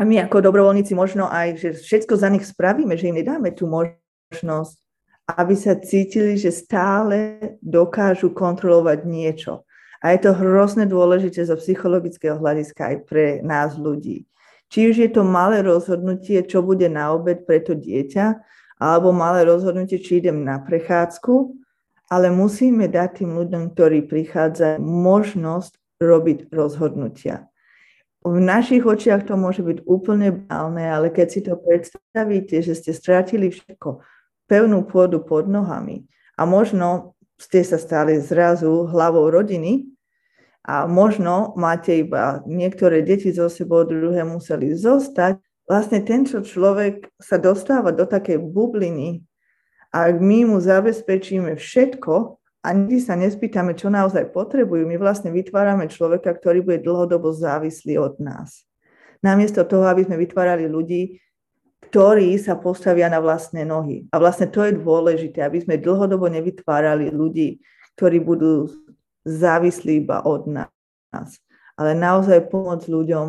[0.00, 3.68] A my ako dobrovoľníci možno aj, že všetko za nich spravíme, že im nedáme tú
[3.68, 4.80] možnosť,
[5.28, 9.68] aby sa cítili, že stále dokážu kontrolovať niečo.
[10.00, 14.24] A je to hrozne dôležité zo psychologického hľadiska aj pre nás ľudí.
[14.72, 18.40] Či už je to malé rozhodnutie, čo bude na obed pre to dieťa,
[18.80, 21.52] alebo malé rozhodnutie, či idem na prechádzku,
[22.08, 27.49] ale musíme dať tým ľuďom, ktorí prichádzajú, možnosť robiť rozhodnutia.
[28.20, 32.92] V našich očiach to môže byť úplne banálne, ale keď si to predstavíte, že ste
[32.92, 34.04] stratili všetko,
[34.44, 36.04] pevnú pôdu pod nohami
[36.36, 39.88] a možno ste sa stali zrazu hlavou rodiny
[40.66, 47.08] a možno máte iba niektoré deti zo sebou, druhé museli zostať, vlastne ten, čo človek
[47.16, 49.24] sa dostáva do takej bubliny
[49.96, 55.32] a ak my mu zabezpečíme všetko a nikdy sa nespýtame, čo naozaj potrebujú, my vlastne
[55.32, 58.68] vytvárame človeka, ktorý bude dlhodobo závislý od nás.
[59.24, 61.20] Namiesto toho, aby sme vytvárali ľudí,
[61.88, 64.06] ktorí sa postavia na vlastné nohy.
[64.12, 67.64] A vlastne to je dôležité, aby sme dlhodobo nevytvárali ľudí,
[67.96, 68.68] ktorí budú
[69.24, 71.40] závislí iba od nás.
[71.80, 73.26] Ale naozaj pomôcť ľuďom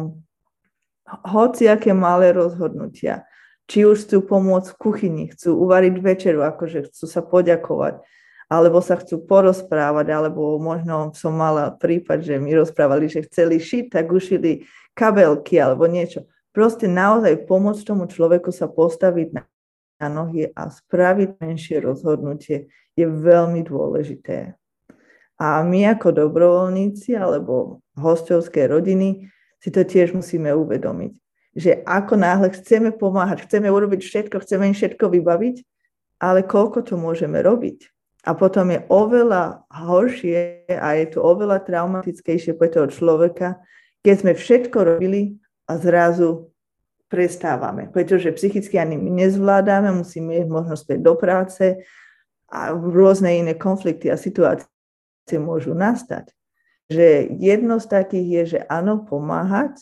[1.32, 3.24] hociaké malé rozhodnutia.
[3.72, 8.04] Či už chcú pomôcť v kuchyni, chcú uvariť večeru, akože chcú sa poďakovať,
[8.52, 13.96] alebo sa chcú porozprávať, alebo možno som mala prípad, že mi rozprávali, že chceli šiť,
[13.96, 16.28] tak ušili kabelky alebo niečo.
[16.52, 19.48] Proste naozaj pomôcť tomu človeku sa postaviť na,
[20.12, 22.68] nohy a spraviť menšie rozhodnutie
[23.00, 24.60] je veľmi dôležité.
[25.40, 29.32] A my ako dobrovoľníci alebo hostovské rodiny
[29.64, 31.14] si to tiež musíme uvedomiť.
[31.56, 35.56] Že ako náhle chceme pomáhať, chceme urobiť všetko, chceme im všetko vybaviť,
[36.20, 37.88] ale koľko to môžeme robiť.
[38.22, 43.58] A potom je oveľa horšie a je to oveľa traumatickejšie pre toho človeka,
[44.06, 46.54] keď sme všetko robili a zrazu
[47.10, 47.90] prestávame.
[47.90, 51.82] Pretože psychicky ani my nezvládame, musíme ísť možno späť do práce
[52.46, 54.70] a rôzne iné konflikty a situácie
[55.42, 56.30] môžu nastať
[56.92, 59.80] že jedno z takých je, že áno, pomáhať.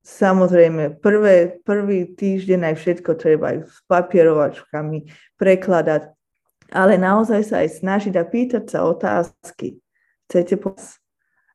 [0.00, 6.08] Samozrejme, prvé, prvý týždeň aj všetko treba aj s papierovačkami prekladať,
[6.72, 9.80] ale naozaj sa aj snažiť a pýtať sa otázky.
[10.28, 11.00] Chcete pomôcť?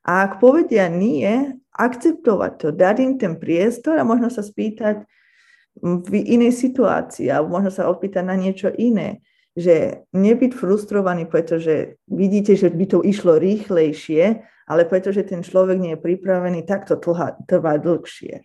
[0.04, 5.08] A ak povedia nie, akceptovať to, dať im ten priestor a možno sa spýtať
[5.80, 9.24] v inej situácii alebo možno sa opýtať na niečo iné.
[9.54, 15.94] Že nebyť frustrovaný, pretože vidíte, že by to išlo rýchlejšie, ale pretože ten človek nie
[15.94, 18.44] je pripravený, tak to trvá, dlhšie.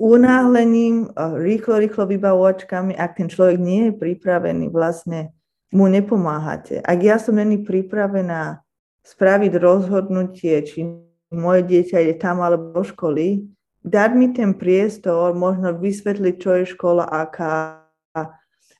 [0.00, 5.36] Unáhlením, rýchlo, rýchlo vybavovačkami, ak ten človek nie je pripravený, vlastne
[5.70, 6.82] mu nepomáhate.
[6.82, 8.62] Ak ja som není pripravená
[9.06, 10.86] spraviť rozhodnutie, či
[11.30, 13.46] moje dieťa ide tam alebo do školy,
[13.86, 17.86] dať mi ten priestor, možno vysvetliť, čo je škola, aká,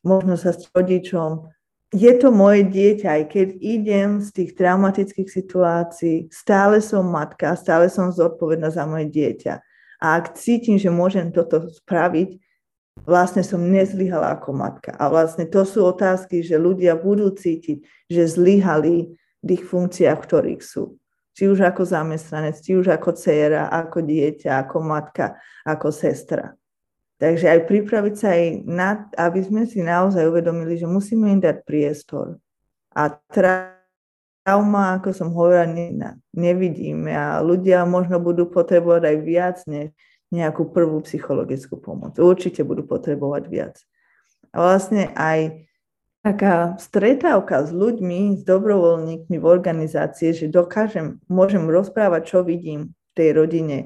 [0.02, 1.50] možno sa s rodičom
[1.90, 7.90] je to moje dieťa, aj keď idem z tých traumatických situácií, stále som matka, stále
[7.90, 9.58] som zodpovedná za moje dieťa.
[9.98, 12.38] A ak cítim, že môžem toto spraviť,
[13.04, 14.94] vlastne som nezlyhala ako matka.
[14.96, 20.26] A vlastne to sú otázky, že ľudia budú cítiť, že zlyhali v tých funkciách, v
[20.26, 20.96] ktorých sú.
[21.34, 26.52] Či už ako zamestnanec, či už ako dcera, ako dieťa, ako matka, ako sestra.
[27.20, 31.68] Takže aj pripraviť sa aj na, aby sme si naozaj uvedomili, že musíme im dať
[31.68, 32.40] priestor.
[32.96, 39.92] A trauma, ako som hovorila, ne, nevidíme a ľudia možno budú potrebovať aj viac než
[40.30, 42.14] nejakú prvú psychologickú pomoc.
[42.16, 43.74] Určite budú potrebovať viac.
[44.54, 45.66] A vlastne aj
[46.22, 53.12] taká stretávka s ľuďmi, s dobrovoľníkmi v organizácii, že dokážem, môžem rozprávať, čo vidím v
[53.14, 53.78] tej rodine,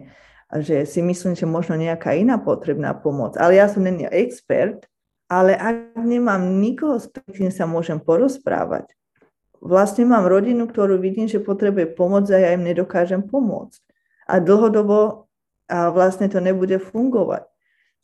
[0.53, 3.41] že si myslím, že možno nejaká iná potrebná pomoc.
[3.41, 4.85] Ale ja som není expert,
[5.31, 8.93] ale ak nemám nikoho, s ktorým sa môžem porozprávať,
[9.65, 13.81] vlastne mám rodinu, ktorú vidím, že potrebuje pomoc a ja im nedokážem pomôcť.
[14.29, 15.24] A dlhodobo
[15.69, 17.49] a vlastne to nebude fungovať.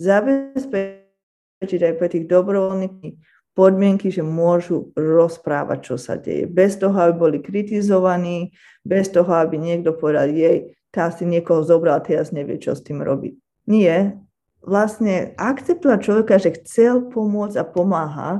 [0.00, 3.20] Zabezpečiť aj pre tých dobrovoľných
[3.52, 6.48] podmienky, že môžu rozprávať, čo sa deje.
[6.48, 12.00] Bez toho, aby boli kritizovaní, bez toho, aby niekto povedal, jej, tá si niekoho zobral,
[12.00, 13.36] teraz nevie, čo s tým robiť.
[13.68, 14.16] Nie.
[14.60, 18.30] Vlastne akceptovať človeka, že chcel pomôcť a pomáha,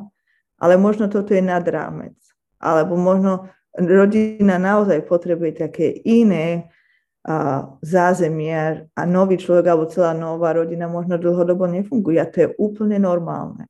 [0.61, 2.17] ale možno toto je nad rámec.
[2.61, 6.69] Alebo možno rodina naozaj potrebuje také iné
[7.85, 12.97] zázemie a nový človek alebo celá nová rodina možno dlhodobo nefunguje a to je úplne
[12.97, 13.69] normálne.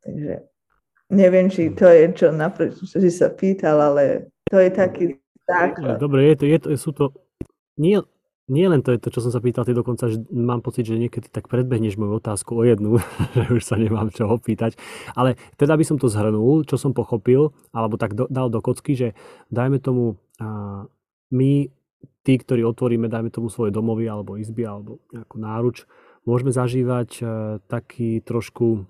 [0.00, 0.48] Takže
[1.12, 5.04] neviem, či to je, čo napr- si sa pýtal, ale to je taký
[5.44, 6.00] základ.
[6.00, 7.12] Dobre, je to, je to, sú to,
[7.76, 8.00] nie,
[8.48, 10.96] nie len to je to, čo som sa pýtal, ty dokonca, že mám pocit, že
[10.96, 12.96] niekedy tak predbehneš moju otázku o jednu,
[13.36, 14.80] že už sa nemám čo opýtať.
[15.12, 18.96] Ale teda by som to zhrnul, čo som pochopil, alebo tak do, dal do kocky,
[18.96, 19.08] že
[19.52, 20.88] dajme tomu, a
[21.30, 21.68] my
[22.22, 25.88] tí, ktorí otvoríme, dajme tomu svoje domovy alebo izby alebo nejakú náruč,
[26.28, 27.22] môžeme zažívať e,
[27.64, 28.84] taký trošku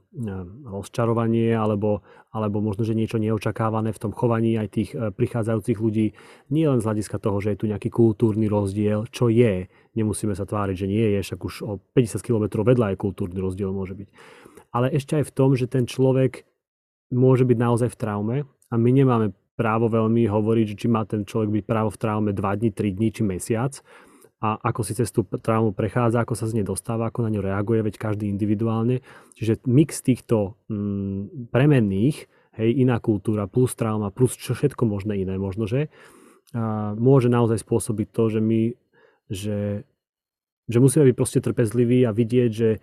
[0.67, 2.03] rozčarovanie alebo,
[2.35, 6.07] alebo možno, že niečo neočakávané v tom chovaní aj tých e, prichádzajúcich ľudí.
[6.51, 10.43] Nie len z hľadiska toho, že je tu nejaký kultúrny rozdiel, čo je, nemusíme sa
[10.43, 14.09] tváriť, že nie je, však už o 50 km vedľa je kultúrny rozdiel môže byť.
[14.75, 16.47] Ale ešte aj v tom, že ten človek
[17.15, 18.37] môže byť naozaj v traume
[18.71, 22.41] a my nemáme právo veľmi hovoriť, či má ten človek byť právo v traume 2
[22.41, 23.77] dní, 3 dní či mesiac
[24.41, 27.45] a ako si cez tú traumu prechádza, ako sa z nej dostáva, ako na ňu
[27.45, 29.05] reaguje, veď každý individuálne.
[29.37, 32.25] Čiže mix týchto mm, premenných,
[32.57, 35.93] hej, iná kultúra plus trauma, plus čo všetko možné iné možno, že
[36.51, 38.63] a môže naozaj spôsobiť to, že my,
[39.31, 39.87] že,
[40.67, 42.83] že musíme byť proste trpezliví a vidieť, že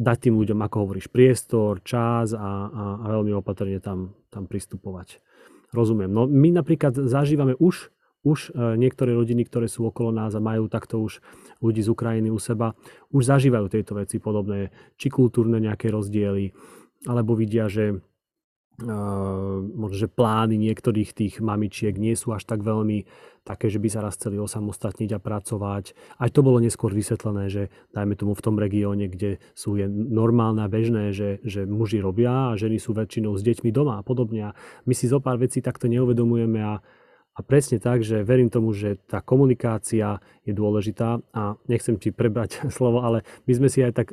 [0.00, 5.20] dať tým ľuďom, ako hovoríš, priestor, čas a, a, a veľmi opatrne tam, tam pristupovať.
[5.72, 6.12] Rozumiem.
[6.12, 7.88] No my napríklad zažívame už,
[8.22, 11.24] už e, niektoré rodiny, ktoré sú okolo nás a majú takto už
[11.64, 12.76] ľudí z Ukrajiny u seba,
[13.08, 14.68] už zažívajú tieto veci podobné,
[15.00, 16.52] či kultúrne nejaké rozdiely,
[17.08, 18.04] alebo vidia, že
[18.80, 23.04] možno, že plány niektorých tých mamičiek nie sú až tak veľmi
[23.42, 25.98] také, že by sa raz chceli osamostatniť a pracovať.
[26.18, 27.62] Aj to bolo neskôr vysvetlené, že
[27.92, 32.54] dajme tomu v tom regióne, kde sú je normálne a bežné, že, že muži robia
[32.54, 34.54] a ženy sú väčšinou s deťmi doma a podobne.
[34.54, 34.56] A
[34.86, 36.78] my si zo pár vecí takto neuvedomujeme a,
[37.34, 42.62] a presne tak, že verím tomu, že tá komunikácia je dôležitá a nechcem ti prebrať
[42.76, 44.08] slovo, ale my sme si aj tak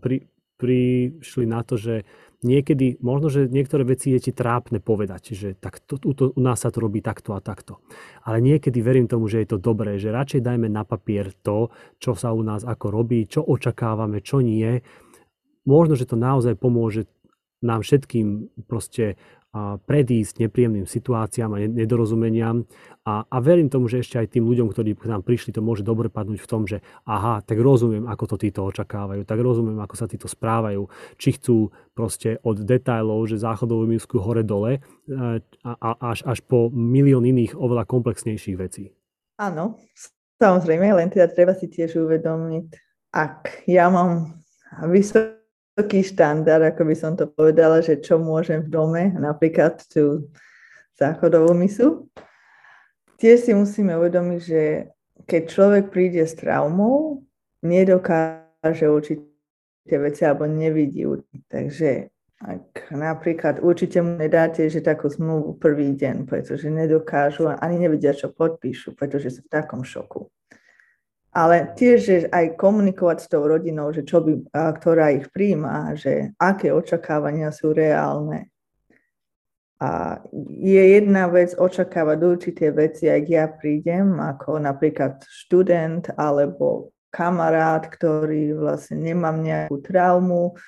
[0.00, 0.24] pri,
[0.60, 2.04] prišli na to, že
[2.40, 6.64] niekedy, možno, že niektoré veci je ti trápne povedať, že tak to, to, u nás
[6.64, 7.84] sa to robí takto a takto.
[8.24, 11.68] Ale niekedy verím tomu, že je to dobré, že radšej dajme na papier to,
[12.00, 14.80] čo sa u nás ako robí, čo očakávame, čo nie.
[15.68, 17.04] Možno, že to naozaj pomôže
[17.60, 19.20] nám všetkým proste
[19.58, 22.62] predísť nepríjemným situáciám a nedorozumeniam.
[23.02, 25.82] A, a verím tomu, že ešte aj tým ľuďom, ktorí k nám prišli, to môže
[25.82, 29.94] dobre padnúť v tom, že aha, tak rozumiem, ako to títo očakávajú, tak rozumiem, ako
[29.98, 30.86] sa títo správajú,
[31.18, 34.80] či chcú proste od detajlov, že záchodovú misku hore-dole, e,
[35.66, 38.94] a, a, až, až po milión iných oveľa komplexnejších vecí.
[39.42, 39.80] Áno,
[40.38, 42.68] samozrejme, len teda treba si tiež uvedomiť,
[43.10, 44.38] ak ja mám
[44.86, 45.39] vysoký
[45.74, 50.28] vysoký štandard, ako by som to povedala, že čo môžem v dome, napríklad tú
[50.98, 52.10] záchodovú misu.
[53.16, 54.62] Tiež si musíme uvedomiť, že
[55.24, 57.24] keď človek príde s traumou,
[57.64, 61.04] nedokáže určite veci alebo nevidí.
[61.48, 62.08] Takže
[62.40, 68.32] ak napríklad určite mu nedáte, že takú zmluvu prvý deň, pretože nedokážu ani nevedia, čo
[68.32, 70.32] podpíšu, pretože sú v takom šoku
[71.30, 76.34] ale tiež že aj komunikovať s tou rodinou, že čo by, ktorá ich príjma, že
[76.36, 78.50] aké očakávania sú reálne.
[79.80, 80.20] A
[80.60, 88.60] je jedna vec očakávať určité veci, ak ja prídem, ako napríklad študent alebo kamarát, ktorý
[88.60, 90.60] vlastne nemám nejakú traumu,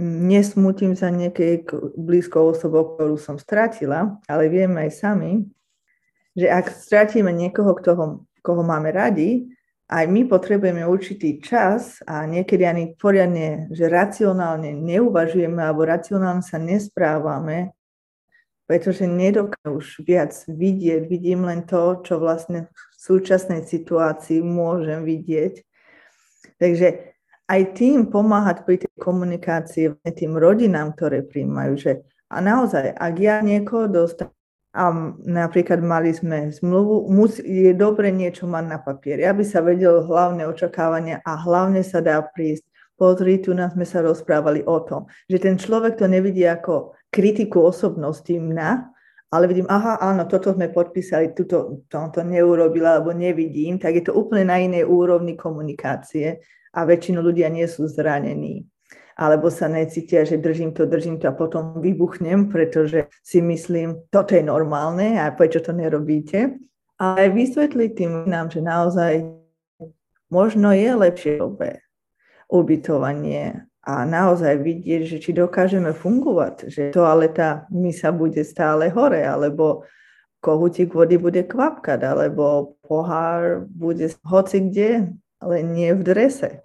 [0.00, 1.68] nesmutím sa niekej
[1.98, 5.44] blízkou osobou, ktorú som stratila, ale vieme aj sami,
[6.32, 9.50] že ak stratíme niekoho, koho, koho máme radi,
[9.90, 16.62] aj my potrebujeme určitý čas a niekedy ani poriadne, že racionálne neuvažujeme alebo racionálne sa
[16.62, 17.74] nesprávame,
[18.70, 25.58] pretože nedokážem už viac vidieť, vidím len to, čo vlastne v súčasnej situácii môžem vidieť.
[26.62, 27.10] Takže
[27.50, 31.92] aj tým pomáhať pri tej komunikácii tým rodinám, ktoré príjmajú, že
[32.30, 34.39] a naozaj, ak ja niekoho dostanem
[34.70, 34.94] a
[35.26, 37.10] napríklad mali sme zmluvu,
[37.42, 42.22] je dobre niečo mať na papieri, aby sa vedel hlavné očakávania a hlavne sa dá
[42.22, 42.62] prísť.
[42.94, 47.64] Pozri, tu nás sme sa rozprávali o tom, že ten človek to nevidí ako kritiku
[47.64, 48.70] osobnosti mňa,
[49.32, 54.04] ale vidím, aha, áno, toto sme podpísali, tuto to, to neurobila, alebo nevidím, tak je
[54.04, 56.44] to úplne na inej úrovni komunikácie
[56.76, 58.68] a väčšinu ľudia nie sú zranení
[59.20, 64.32] alebo sa necítia, že držím to, držím to a potom vybuchnem, pretože si myslím, toto
[64.32, 66.56] je normálne a prečo to nerobíte.
[66.96, 69.28] ale vysvetliť tým nám, že naozaj
[70.32, 71.84] možno je lepšie dobe
[72.48, 79.24] ubytovanie a naozaj vidieť, že či dokážeme fungovať, že toaleta mi sa bude stále hore,
[79.24, 79.88] alebo
[80.44, 86.64] kohutík vody bude kvapkať, alebo pohár bude hoci kde, ale nie v drese.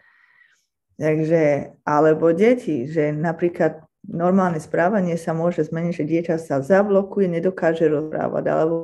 [0.95, 7.91] Takže, alebo deti, že napríklad normálne správanie sa môže zmeniť, že dieťa sa zablokuje, nedokáže
[7.91, 8.75] rozprávať, alebo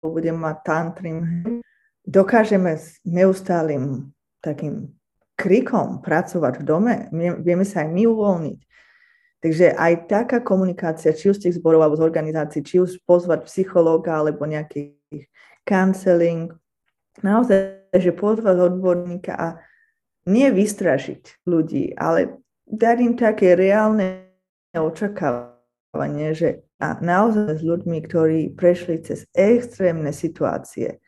[0.00, 1.16] bude mať tantrim.
[2.08, 4.90] Dokážeme s neustálým takým
[5.36, 6.94] krikom pracovať v dome,
[7.44, 8.60] vieme sa aj my uvoľniť.
[9.42, 13.50] Takže aj taká komunikácia, či už z tých zborov alebo z organizácií, či už pozvať
[13.50, 14.94] psychológa alebo nejaký
[15.66, 16.54] counseling,
[17.26, 19.48] naozaj, že pozvať odborníka a
[20.28, 24.30] nie vystrašiť ľudí, ale dať im také reálne
[24.72, 26.48] očakávanie, že
[26.82, 30.98] a naozaj s ľuďmi, ktorí prešli cez extrémne situácie,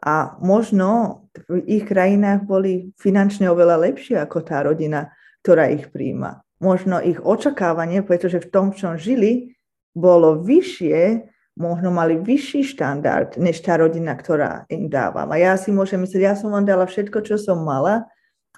[0.00, 5.12] a možno v ich krajinách boli finančne oveľa lepšie ako tá rodina,
[5.44, 6.40] ktorá ich príjma.
[6.60, 9.56] Možno ich očakávanie, pretože v tom, čo žili,
[9.92, 11.28] bolo vyššie,
[11.60, 15.28] možno mali vyšší štandard, než tá rodina, ktorá im dáva.
[15.28, 18.08] A ja si môžem myslieť, ja som vám dala všetko, čo som mala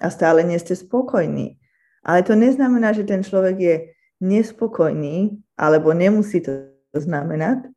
[0.01, 1.59] a stále nie ste spokojní.
[2.03, 3.75] Ale to neznamená, že ten človek je
[4.23, 7.69] nespokojný, alebo nemusí to znamenať.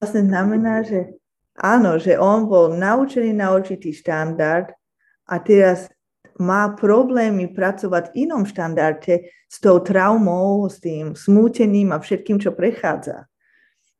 [0.00, 1.16] Vlastne znamená, že
[1.56, 4.72] áno, že on bol naučený na určitý štandard
[5.28, 5.88] a teraz
[6.40, 12.56] má problémy pracovať v inom štandarde s tou traumou, s tým smútením a všetkým, čo
[12.56, 13.28] prechádza.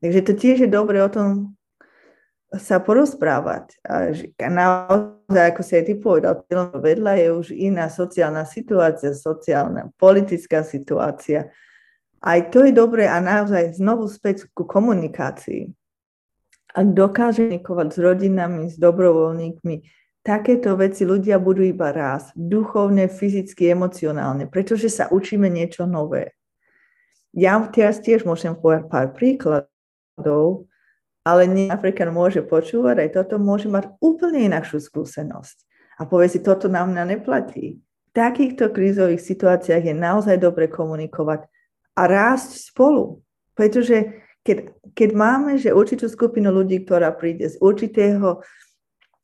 [0.03, 1.55] Takže to tiež je dobre o tom
[2.57, 3.81] sa porozprávať.
[3.89, 6.45] A naozaj, ako si aj ty povedal,
[6.77, 11.49] vedľa je už iná sociálna situácia, sociálna, politická situácia.
[12.21, 15.73] Aj to je dobré a naozaj znovu späť ku komunikácii
[16.73, 19.75] ak dokáže komunikovať s rodinami, s dobrovoľníkmi,
[20.25, 26.33] takéto veci ľudia budú iba raz, duchovne, fyzicky, emocionálne, pretože sa učíme niečo nové.
[27.33, 30.69] Ja teraz tiež môžem povedať pár príkladov,
[31.23, 35.57] ale nie Afrikan môže počúvať, aj toto môže mať úplne inakšiu skúsenosť.
[35.99, 37.79] A povie si, toto na mňa neplatí.
[37.79, 41.47] V takýchto krízových situáciách je naozaj dobre komunikovať
[41.95, 43.23] a rásť spolu.
[43.55, 48.43] Pretože keď, keď máme, že určitú skupinu ľudí, ktorá príde z určitého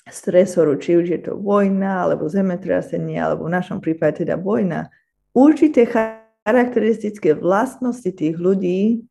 [0.08, 4.88] stresoru, či už je to vojna, alebo zemetrasenie, alebo v našom prípade teda vojna,
[5.34, 9.04] určité charakteristické vlastnosti tých ľudí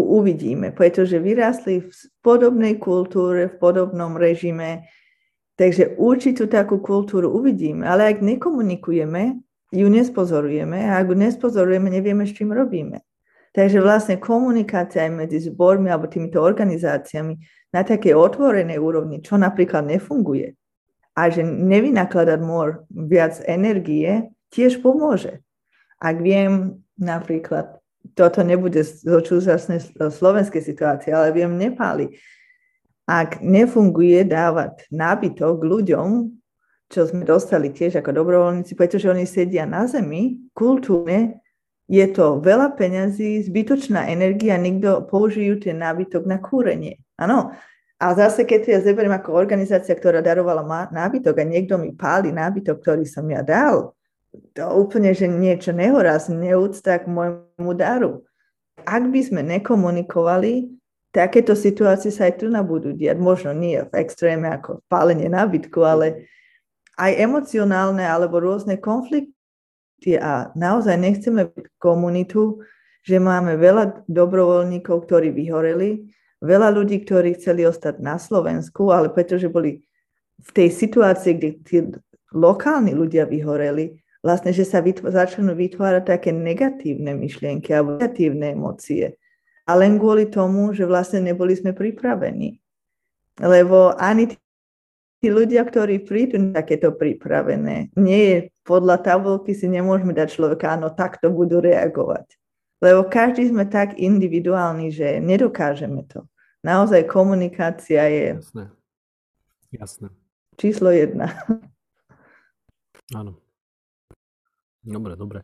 [0.00, 1.92] uvidíme, pretože vyrástli v
[2.24, 4.88] podobnej kultúre, v podobnom režime,
[5.60, 9.36] takže určitú takú kultúru uvidíme, ale ak nekomunikujeme,
[9.72, 13.04] ju nespozorujeme a ak ju nespozorujeme, nevieme, s čím robíme.
[13.52, 17.36] Takže vlastne komunikácia aj medzi zbormi alebo týmito organizáciami
[17.76, 20.56] na také otvorenej úrovni, čo napríklad nefunguje
[21.12, 25.44] a že nevynakladať môr viac energie, tiež pomôže.
[26.00, 27.81] Ak viem napríklad,
[28.12, 32.12] toto nebude zo súčasnej slovenskej situácie, ale viem Nepáli,
[33.08, 36.08] ak nefunguje dávať nábytok ľuďom,
[36.92, 41.40] čo sme dostali tiež ako dobrovoľníci, pretože oni sedia na zemi, kultúrne
[41.88, 47.00] je to veľa peňazí, zbytočná energia, nikto použijú ten nábytok na kúrenie.
[47.18, 47.52] Áno.
[48.02, 52.82] A zase, keď ja zeberiem ako organizácia, ktorá darovala nábytok a niekto mi páli nábytok,
[52.82, 53.94] ktorý som ja dal,
[54.32, 58.24] to úplne, že niečo nehoraz, neúcta k môjmu daru.
[58.82, 60.72] Ak by sme nekomunikovali,
[61.12, 63.20] takéto situácie sa aj tu na budú diať.
[63.20, 66.26] Možno nie v extréme ako pálenie nábytku, ale
[66.96, 72.64] aj emocionálne alebo rôzne konflikty a naozaj nechceme byť komunitu,
[73.04, 76.08] že máme veľa dobrovoľníkov, ktorí vyhoreli,
[76.40, 79.84] veľa ľudí, ktorí chceli ostať na Slovensku, ale pretože boli
[80.42, 81.76] v tej situácii, kde tí
[82.34, 89.18] lokálni ľudia vyhoreli, vlastne, že sa vytv- začnú vytvárať také negatívne myšlienky alebo negatívne emócie.
[89.66, 92.62] A len kvôli tomu, že vlastne neboli sme pripravení.
[93.38, 94.34] Lebo ani
[95.22, 100.94] tí ľudia, ktorí prídu takéto pripravené, nie je podľa tabulky si nemôžeme dať človeka, áno,
[100.94, 102.38] takto budú reagovať.
[102.82, 106.26] Lebo každý sme tak individuálni, že nedokážeme to.
[106.62, 108.26] Naozaj komunikácia je...
[108.38, 108.64] Jasné.
[109.74, 110.08] Jasné.
[110.58, 111.30] Číslo jedna.
[113.14, 113.41] Áno.
[114.82, 115.40] Dobre, dobre.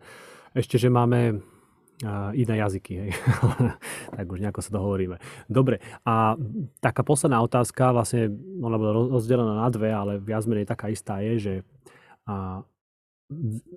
[0.53, 1.43] Ešte, že máme
[2.35, 2.93] iné jazyky.
[2.95, 3.11] Hej.
[4.17, 5.19] tak už nejako sa dohovoríme.
[5.51, 6.39] Dobre, a
[6.79, 8.31] taká posledná otázka, vlastne
[8.63, 11.55] ona bola rozdelená na dve, ale viac menej taká istá je, že
[12.31, 12.63] a,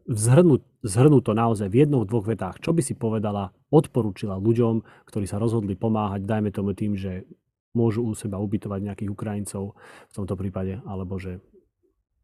[0.05, 2.61] zhrnúť, zhrnúť to naozaj v jednom, dvoch vetách.
[2.61, 7.25] Čo by si povedala, odporúčila ľuďom, ktorí sa rozhodli pomáhať, dajme tomu tým, že
[7.73, 9.73] môžu u seba ubytovať nejakých Ukrajincov
[10.11, 11.39] v tomto prípade, alebo že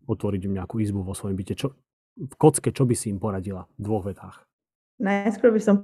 [0.07, 1.55] otvoriť im nejakú izbu vo svojom byte.
[1.57, 1.75] Čo,
[2.17, 4.43] v kocke, čo by si im poradila v dvoch vetách?
[4.97, 5.75] Najskôr by som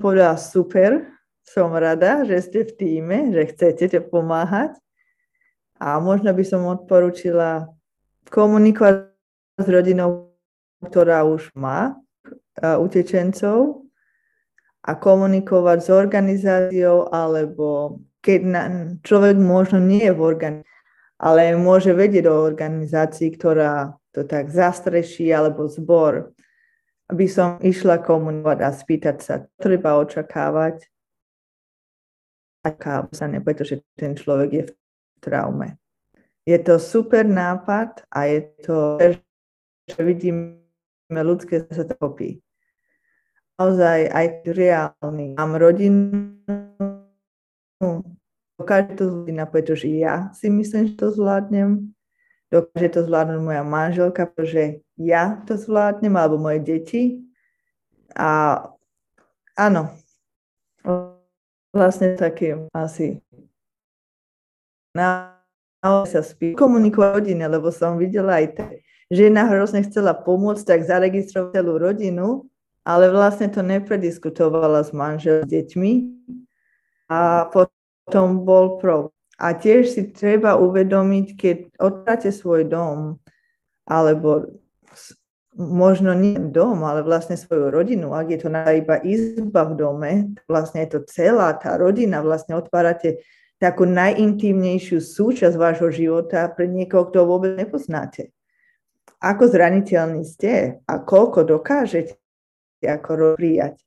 [0.00, 1.04] povedala super,
[1.44, 4.78] som rada, že ste v týme, že chcete pomáhať.
[5.82, 7.68] A možno by som odporúčila
[8.30, 9.10] komunikovať
[9.58, 10.32] s rodinou,
[10.80, 11.98] ktorá už má
[12.62, 13.82] utečencov
[14.86, 18.62] a komunikovať s organizáciou alebo keď na,
[19.02, 20.70] človek možno nie je v organizácii,
[21.22, 26.36] ale môže vedieť o organizácii, ktorá to tak zastreší alebo zbor,
[27.08, 30.88] aby som išla komunikovať a spýtať sa, čo treba očakávať,
[32.62, 34.72] aká sa ne, pretože ten človek je v
[35.18, 35.68] traume.
[36.46, 38.78] Je to super nápad a je to,
[39.86, 40.62] že vidíme
[41.10, 42.42] ľudské sa to popí.
[43.60, 45.38] Naozaj aj reálny.
[45.38, 46.34] Mám rodinu,
[48.58, 51.94] dokáže to zvládnuť, pretože ja si myslím, že to zvládnem.
[52.52, 57.02] Dokáže to zvládnuť moja manželka, pretože ja to zvládnem, alebo moje deti.
[58.12, 58.60] A
[59.56, 59.88] áno,
[61.72, 63.24] vlastne také asi
[64.92, 65.32] na
[65.82, 68.64] sa spí komunikovať rodine, lebo som videla aj to,
[69.10, 72.46] žena hrozne chcela pomôcť, tak zaregistrovať celú rodinu,
[72.86, 75.92] ale vlastne to neprediskutovala s manželom, s deťmi.
[77.10, 79.21] A potom bol problém.
[79.42, 83.18] A tiež si treba uvedomiť, keď odtáte svoj dom,
[83.90, 84.46] alebo
[85.58, 90.12] možno nie dom, ale vlastne svoju rodinu, ak je to iba izba v dome,
[90.46, 93.20] vlastne je to celá tá rodina, vlastne otvárate
[93.58, 98.30] takú najintímnejšiu súčasť vášho života pre niekoho, kto vôbec nepoznáte.
[99.22, 102.18] Ako zraniteľní ste a koľko dokážete
[102.82, 103.78] ako prijať.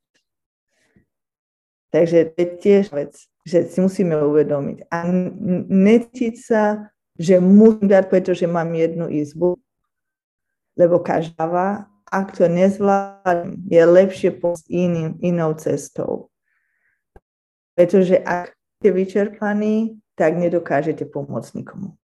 [1.92, 4.90] Takže to je tiež vec že si musíme uvedomiť.
[4.90, 5.06] A
[5.70, 9.56] necítiť sa, že musím dať, pretože mám jednu izbu,
[10.76, 16.34] lebo každá, ak to nezvládnem, je lepšie pomôcť iným, inou cestou.
[17.78, 21.96] Pretože ak ste vyčerpaní, tak nedokážete pomôcť nikomu.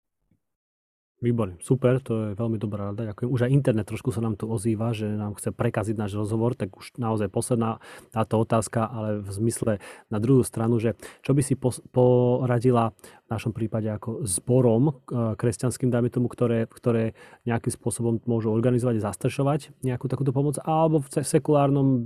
[1.21, 3.05] Výborne, super, to je veľmi dobrá rada.
[3.13, 3.29] Ďakujem.
[3.29, 6.73] Už aj internet trošku sa nám tu ozýva, že nám chce prekaziť náš rozhovor, tak
[6.73, 7.77] už naozaj posledná
[8.09, 9.71] táto otázka, ale v zmysle
[10.09, 11.53] na druhú stranu, že čo by si
[11.93, 12.97] poradila
[13.31, 14.93] našom prípade ako zborom e,
[15.39, 17.15] kresťanským, dajme tomu, ktoré, ktoré
[17.47, 21.99] nejakým spôsobom môžu organizovať, zastrešovať nejakú takúto pomoc, alebo v sekulárnom e,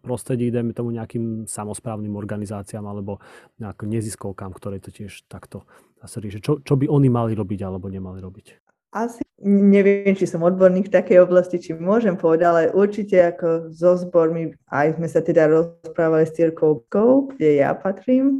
[0.00, 3.20] prostredí, dajme tomu nejakým samozprávnym organizáciám alebo
[3.60, 5.68] nejakým neziskovkám, ktoré to tiež takto
[6.00, 6.40] zase rieši.
[6.40, 8.46] Čo, čo by oni mali robiť alebo nemali robiť?
[8.94, 13.98] Asi neviem, či som odborník v takej oblasti, či môžem povedať, ale určite ako so
[13.98, 16.86] zbormi, aj sme sa teda rozprávali s Tierkou,
[17.34, 18.38] kde ja patrím,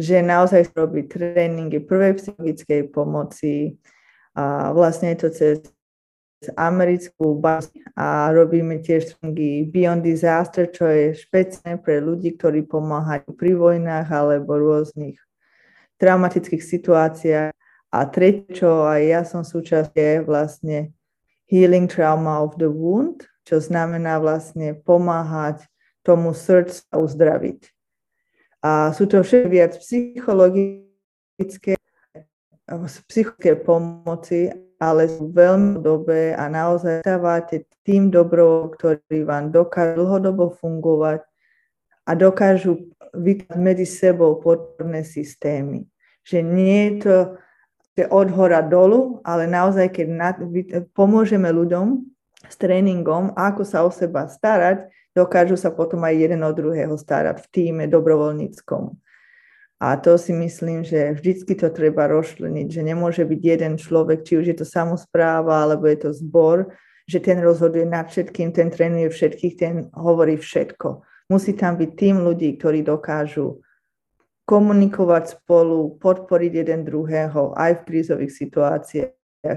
[0.00, 3.76] že naozaj robí tréningy prvej psychologickej pomoci
[4.32, 5.56] a vlastne je to cez
[6.56, 13.36] americkú bazu a robíme tiež tréningy Beyond Disaster, čo je špeciálne pre ľudí, ktorí pomáhajú
[13.36, 15.20] pri vojnách alebo rôznych
[16.00, 17.52] traumatických situáciách.
[17.90, 20.78] A tretie, čo aj ja som súčasť, je vlastne
[21.50, 25.66] Healing Trauma of the Wound, čo znamená vlastne pomáhať
[26.06, 27.60] tomu srdcu uzdraviť.
[28.60, 31.80] A sú to všetky viac psychologické,
[33.08, 40.56] psychické pomoci, ale sú veľmi dobré a naozaj stávate tým dobrou, ktorý vám dokáže dlhodobo
[40.60, 41.24] fungovať
[42.04, 45.88] a dokážu vytvárať medzi sebou podporné systémy.
[46.24, 47.16] Že nie je to
[48.08, 50.30] od hora dolu, ale naozaj, keď na,
[50.96, 52.00] pomôžeme ľuďom
[52.48, 57.42] s tréningom, ako sa o seba starať, dokážu sa potom aj jeden od druhého starať
[57.44, 58.94] v týme dobrovoľníckom.
[59.80, 64.36] A to si myslím, že vždycky to treba rozšleniť, že nemôže byť jeden človek, či
[64.36, 66.68] už je to samozpráva, alebo je to zbor,
[67.08, 71.00] že ten rozhoduje nad všetkým, ten trénuje všetkých, ten hovorí všetko.
[71.32, 73.64] Musí tam byť tým ľudí, ktorí dokážu
[74.44, 79.56] komunikovať spolu, podporiť jeden druhého aj v krízových situáciách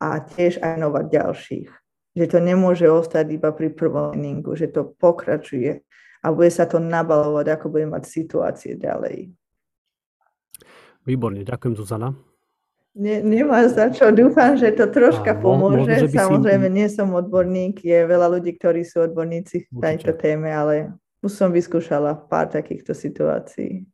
[0.00, 1.79] a tiež aj novať ďalších.
[2.18, 5.82] Že to nemôže ostať iba pri prvom tréningu, že to pokračuje
[6.20, 9.30] a bude sa to nabalovať, ako bude mať situácie ďalej.
[11.06, 12.12] Výborne, ďakujem Zuzana.
[12.90, 14.10] Ne, nemá za čo.
[14.10, 15.86] Dúfam, že to troška Áno, pomôže.
[15.86, 16.74] Možno, Samozrejme, si...
[16.74, 17.86] nie som odborník.
[17.86, 22.90] Je veľa ľudí, ktorí sú odborníci v tejto téme, ale už som vyskúšala pár takýchto
[22.90, 23.86] situácií.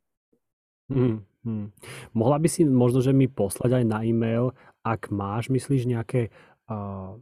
[0.89, 1.69] Hmm, hmm.
[2.17, 6.33] Mohla by si možno, že mi poslať aj na e-mail, ak máš, myslíš, nejaké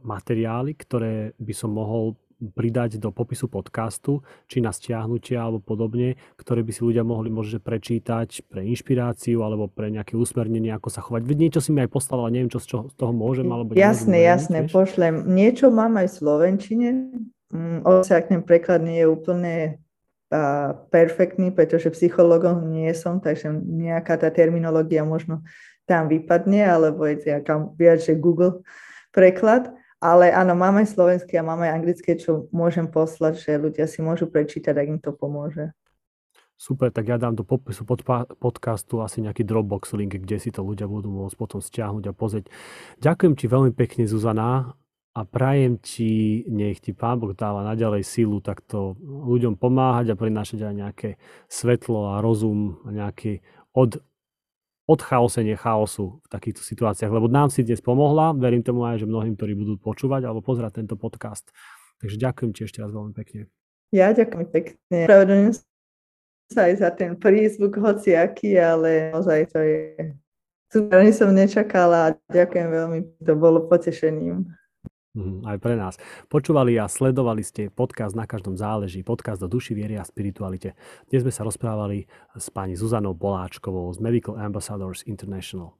[0.02, 6.60] materiály, ktoré by som mohol pridať do popisu podcastu, či na stiahnutia alebo podobne, ktoré
[6.60, 11.24] by si ľudia mohli možno prečítať pre inšpiráciu alebo pre nejaké usmernenie, ako sa chovať.
[11.24, 14.20] Veď niečo si mi aj poslala, neviem, čo z, čo, z toho môžem alebo Jasné,
[14.20, 14.72] môžem, jasné, tiež?
[14.72, 15.14] pošlem.
[15.24, 16.88] Niečo mám aj v Slovenčine,
[17.56, 19.54] mm, ten preklad nie je úplne
[20.28, 25.40] a, perfektný, pretože psychologom nie som, takže nejaká tá terminológia možno
[25.88, 28.60] tam vypadne, alebo je to viac, že Google
[29.16, 29.72] preklad.
[29.96, 34.76] Ale áno, máme slovenské a máme anglické, čo môžem poslať, že ľudia si môžu prečítať,
[34.76, 35.72] ak im to pomôže.
[36.56, 38.04] Super, tak ja dám do popisu pod,
[38.40, 42.52] podcastu asi nejaký Dropbox link, kde si to ľudia budú môcť potom stiahnuť a pozrieť.
[43.00, 44.76] Ďakujem ti veľmi pekne, Zuzana,
[45.16, 50.60] a prajem ti, nech ti Pán Boh dáva naďalej sílu takto ľuďom pomáhať a prinášať
[50.68, 51.10] aj nejaké
[51.48, 53.40] svetlo a rozum nejaký
[53.72, 53.96] od,
[54.86, 59.34] odchaosenie chaosu v takýchto situáciách, lebo nám si dnes pomohla, verím tomu aj, že mnohým,
[59.34, 61.50] ktorí budú počúvať alebo pozerať tento podcast.
[61.98, 63.50] Takže ďakujem ti ešte raz veľmi pekne.
[63.90, 64.98] Ja ďakujem pekne.
[65.10, 65.52] Pravedlňujem
[66.46, 70.14] sa aj za ten prízvuk hociaký, ale naozaj to je
[70.70, 74.46] super, som nečakala a ďakujem veľmi, to bolo potešením.
[75.16, 75.94] Mm, aj pre nás.
[76.28, 80.76] Počúvali a sledovali ste podcast Na každom záleží, podcast o duši, viere a spiritualite.
[81.08, 82.04] Dnes sme sa rozprávali
[82.36, 85.76] s pani Zuzanou Boláčkovou z Medical Ambassadors International.